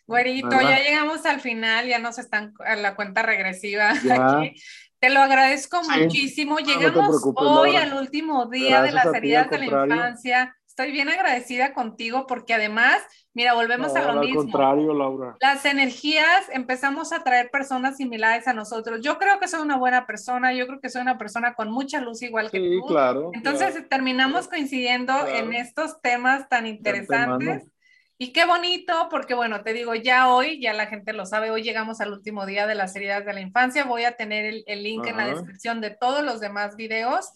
Güerito, 0.08 0.50
ya 0.50 0.80
llegamos 0.80 1.26
al 1.26 1.40
final, 1.40 1.88
ya 1.88 2.00
nos 2.00 2.18
están 2.18 2.54
a 2.66 2.76
la 2.76 2.96
cuenta 2.96 3.22
regresiva 3.22 3.92
aquí. 4.12 4.56
Te 5.00 5.10
lo 5.10 5.20
agradezco 5.20 5.82
muchísimo. 5.84 6.58
Llegamos 6.58 7.22
hoy 7.36 7.76
al 7.76 7.94
último 7.94 8.48
día 8.48 8.82
de 8.82 8.92
las 8.92 9.06
heridas 9.14 9.50
de 9.50 9.60
la 9.60 9.66
infancia. 9.66 10.56
Estoy 10.78 10.92
bien 10.92 11.08
agradecida 11.08 11.74
contigo 11.74 12.28
porque 12.28 12.54
además, 12.54 13.02
mira, 13.34 13.54
volvemos 13.54 13.96
a 13.96 14.12
lo 14.12 14.20
mismo. 14.20 14.42
Al 14.42 14.48
contrario, 14.48 14.94
Laura. 14.94 15.38
Las 15.40 15.64
energías 15.64 16.50
empezamos 16.52 17.14
a 17.14 17.24
traer 17.24 17.50
personas 17.50 17.96
similares 17.96 18.46
a 18.46 18.54
nosotros. 18.54 19.00
Yo 19.02 19.18
creo 19.18 19.40
que 19.40 19.48
soy 19.48 19.62
una 19.62 19.78
buena 19.78 20.06
persona, 20.06 20.52
yo 20.52 20.68
creo 20.68 20.82
que 20.82 20.90
soy 20.90 21.02
una 21.02 21.18
persona 21.18 21.54
con 21.54 21.72
mucha 21.72 22.02
luz 22.02 22.22
igual 22.24 22.52
que 22.52 22.60
sí, 22.60 22.80
tú. 22.82 22.88
claro. 22.88 23.32
Entonces 23.32 23.88
terminamos 23.88 24.50
coincidiendo 24.50 25.14
en 25.26 25.54
estos 25.54 26.02
temas 26.02 26.50
tan 26.50 26.68
interesantes. 26.68 27.72
Y 28.18 28.34
qué 28.34 28.46
bonito, 28.46 29.08
porque 29.10 29.34
bueno, 29.34 29.64
te 29.64 29.72
digo, 29.72 29.96
ya 29.96 30.28
hoy, 30.28 30.60
ya 30.60 30.74
la 30.74 30.88
gente 30.88 31.14
lo 31.14 31.26
sabe, 31.26 31.52
hoy 31.52 31.64
llegamos 31.64 32.02
al 32.02 32.12
último 32.12 32.46
día 32.46 32.68
de 32.68 32.76
las 32.76 32.94
heridas 32.98 33.26
de 33.26 33.32
la 33.32 33.40
infancia. 33.40 33.86
Voy 33.86 34.04
a 34.04 34.18
tener 34.18 34.64
el, 34.68 34.84
link 34.84 35.08
en 35.08 35.16
la 35.16 35.28
descripción 35.28 35.80
de 35.80 35.92
todos 35.92 36.22
los 36.22 36.42
demás 36.42 36.76
videos. 36.76 37.32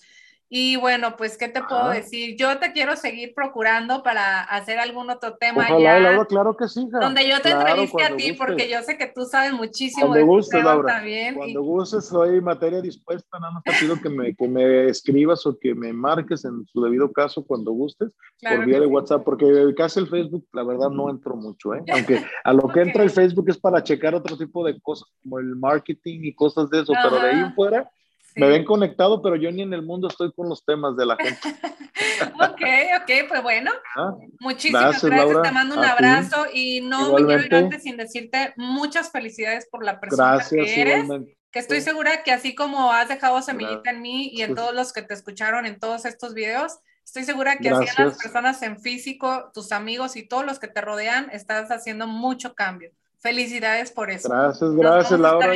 Y 0.52 0.78
bueno, 0.78 1.16
pues, 1.16 1.38
¿qué 1.38 1.48
te 1.48 1.62
puedo 1.62 1.90
decir? 1.90 2.36
Yo 2.36 2.58
te 2.58 2.72
quiero 2.72 2.96
seguir 2.96 3.34
procurando 3.36 4.02
para 4.02 4.42
hacer 4.42 4.80
algún 4.80 5.08
otro 5.12 5.36
tema 5.36 5.70
ya. 5.80 6.00
Laura, 6.00 6.26
claro 6.26 6.58
que 6.58 6.68
sí, 6.68 6.88
Donde 6.90 7.30
yo 7.30 7.40
te 7.40 7.52
entreviste 7.52 8.04
a 8.04 8.16
ti, 8.16 8.34
porque 8.34 8.68
yo 8.68 8.82
sé 8.82 8.98
que 8.98 9.06
tú 9.06 9.26
sabes 9.26 9.54
muchísimo 9.54 10.08
cuando 10.08 10.18
de 10.18 10.24
gustes, 10.24 10.64
Laura, 10.64 10.96
también. 10.96 11.36
Cuando 11.36 11.62
gustes, 11.62 12.06
soy 12.06 12.42
materia 12.42 12.82
dispuesta, 12.82 13.38
nada 13.40 13.54
más 13.54 13.64
te 13.64 13.74
pido 13.80 14.02
que 14.02 14.10
me, 14.10 14.36
que 14.36 14.48
me 14.48 14.88
escribas 14.88 15.46
o 15.46 15.56
que 15.56 15.76
me 15.76 15.94
marques 15.94 16.44
en 16.44 16.66
su 16.66 16.82
debido 16.82 17.12
caso 17.14 17.46
cuando 17.46 17.72
gustes, 17.72 18.10
por 18.42 18.66
vía 18.66 18.80
de 18.80 18.88
WhatsApp, 18.88 19.24
porque 19.24 19.46
casi 19.78 20.00
el 20.00 20.08
Facebook, 20.08 20.48
la 20.54 20.64
verdad, 20.64 20.90
no 20.90 21.12
entro 21.12 21.36
mucho, 21.36 21.76
¿eh? 21.76 21.84
Aunque 21.94 22.26
a 22.44 22.54
lo 22.54 22.68
que 22.70 22.82
entra 22.82 23.04
el 23.04 23.12
Facebook 23.12 23.50
es 23.50 23.58
para 23.60 23.84
checar 23.84 24.16
otro 24.16 24.36
tipo 24.36 24.66
de 24.66 24.82
cosas, 24.82 25.08
como 25.22 25.38
el 25.38 25.56
marketing 25.56 26.22
y 26.24 26.34
cosas 26.34 26.72
de 26.72 26.82
eso, 26.82 26.94
pero 27.04 27.22
de 27.22 27.30
ahí 27.30 27.40
en 27.40 27.54
fuera 27.54 27.88
me 28.36 28.48
ven 28.48 28.66
conectado, 28.66 29.22
pero 29.22 29.36
yo 29.36 29.52
ni 29.52 29.62
en 29.62 29.74
el 29.74 29.82
mundo 29.82 30.08
estoy 30.08 30.32
con 30.34 30.50
los 30.50 30.64
temas 30.64 30.96
de 30.96 31.06
la 31.06 31.18
gente. 31.18 31.40
ok, 32.36 32.62
ok, 33.02 33.28
pues 33.28 33.44
bueno. 33.44 33.72
Ah, 33.96 34.16
muchísimas 34.40 35.04
gracias, 35.04 35.42
te 35.42 35.52
mando 35.52 35.78
un 35.78 35.86
abrazo 35.86 36.46
y 36.54 36.82
no 36.82 37.14
me 37.14 37.26
quiero 37.26 37.44
ir 37.44 37.56
antes 37.56 37.84
sin 37.84 37.98
decirte 37.98 38.54
muchas 38.58 39.12
felicidades 39.12 39.68
por 39.70 39.84
la 39.84 40.00
persona 40.00 40.40
que 40.50 40.82
eres. 40.82 41.08
Que 41.52 41.60
estoy 41.60 41.82
segura 41.82 42.22
que 42.24 42.32
así 42.32 42.54
como 42.54 42.92
has 42.92 43.08
dejado 43.08 43.42
semillita 43.42 43.90
en 43.90 44.02
mí 44.02 44.30
y 44.32 44.44
en 44.44 44.54
todos 44.54 44.74
los 44.74 44.94
que 44.94 45.02
te 45.02 45.16
escucharon 45.16 45.66
en 45.66 45.80
todos 45.80 46.06
estos 46.06 46.36
videos, 46.36 46.78
estoy 47.04 47.24
segura 47.24 47.58
que 47.58 47.70
así 47.70 47.86
en 47.98 48.06
las 48.06 48.18
personas 48.22 48.62
en 48.62 48.80
físico, 48.80 49.50
tus 49.52 49.72
amigos 49.72 50.16
y 50.16 50.28
todos 50.28 50.46
los 50.46 50.60
que 50.60 50.68
te 50.68 50.82
rodean, 50.82 51.30
estás 51.32 51.72
haciendo 51.72 52.06
mucho 52.06 52.54
cambio. 52.54 52.92
Felicidades 53.22 53.92
por 53.92 54.10
eso. 54.10 54.30
Gracias, 54.30 54.72
gracias, 54.76 55.20
Laura. 55.20 55.52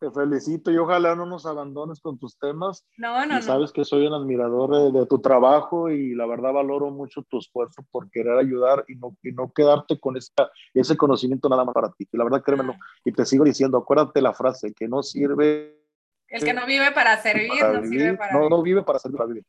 te 0.00 0.10
felicito 0.10 0.72
y 0.72 0.76
ojalá 0.76 1.14
no 1.14 1.24
nos 1.24 1.46
abandones 1.46 2.00
con 2.00 2.18
tus 2.18 2.36
temas. 2.36 2.84
No, 2.96 3.24
no, 3.26 3.38
y 3.38 3.42
Sabes 3.42 3.70
que 3.70 3.84
soy 3.84 4.08
un 4.08 4.14
admirador 4.14 4.92
de, 4.92 5.06
tu 5.06 5.20
trabajo 5.20 5.88
y 5.88 6.16
la 6.16 6.26
verdad 6.26 6.52
valoro 6.52 6.90
mucho 6.90 7.22
tu 7.22 7.38
esfuerzo 7.38 7.86
por 7.92 8.10
querer 8.10 8.36
ayudar 8.38 8.84
y 8.88 8.96
no, 8.96 9.16
y 9.22 9.30
no 9.30 9.52
quedarte 9.52 10.00
con 10.00 10.16
esa, 10.16 10.50
ese 10.72 10.96
conocimiento 10.96 11.48
nada 11.48 11.64
más 11.64 11.74
para 11.74 11.92
ti. 11.92 12.08
Y 12.10 12.16
la 12.16 12.24
verdad, 12.24 12.42
créemelo. 12.42 12.72
Ah. 12.72 12.84
Y 13.04 13.12
te 13.12 13.24
sigo 13.24 13.44
diciendo, 13.44 13.78
acuérdate 13.78 14.20
la 14.20 14.34
frase, 14.34 14.74
que 14.74 14.88
no 14.88 15.04
sirve. 15.04 15.80
El 16.26 16.42
que 16.42 16.54
no 16.54 16.66
vive 16.66 16.90
para 16.90 17.22
servir, 17.22 17.50
no 17.62 17.84
sirve 17.84 18.14
para 18.14 18.32
No, 18.32 18.48
no 18.48 18.62
vive 18.62 18.82
para 18.82 18.98
servir, 18.98 19.16
para 19.16 19.28
vivir. 19.28 19.44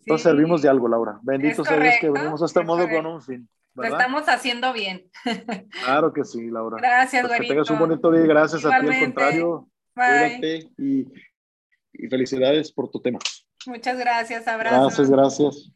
Entonces 0.00 0.24
servimos 0.24 0.62
de 0.62 0.68
algo, 0.68 0.88
Laura. 0.88 1.20
Bendito 1.22 1.64
sea 1.64 1.78
Dios 1.78 1.94
que 2.00 2.10
venimos 2.10 2.42
a 2.42 2.46
este 2.46 2.64
modo 2.64 2.88
con 2.88 3.06
un 3.06 3.22
fin. 3.22 3.48
Lo 3.74 3.84
estamos 3.84 4.28
haciendo 4.28 4.72
bien. 4.72 5.10
Claro 5.84 6.12
que 6.12 6.24
sí, 6.24 6.50
Laura. 6.50 6.76
Gracias, 6.78 7.26
pues 7.26 7.40
Que 7.40 7.46
tengas 7.48 7.70
un 7.70 7.78
bonito 7.78 8.10
día. 8.10 8.22
Gracias 8.22 8.64
a 8.64 8.80
ti, 8.80 8.88
al 8.88 9.00
contrario. 9.00 9.68
Cuídate 9.94 10.70
y, 10.78 11.06
y 11.92 12.08
felicidades 12.08 12.72
por 12.72 12.90
tu 12.90 13.00
tema. 13.00 13.18
Muchas 13.66 13.98
gracias. 13.98 14.46
Abrazos. 14.48 15.08
Gracias, 15.08 15.10
gracias. 15.10 15.72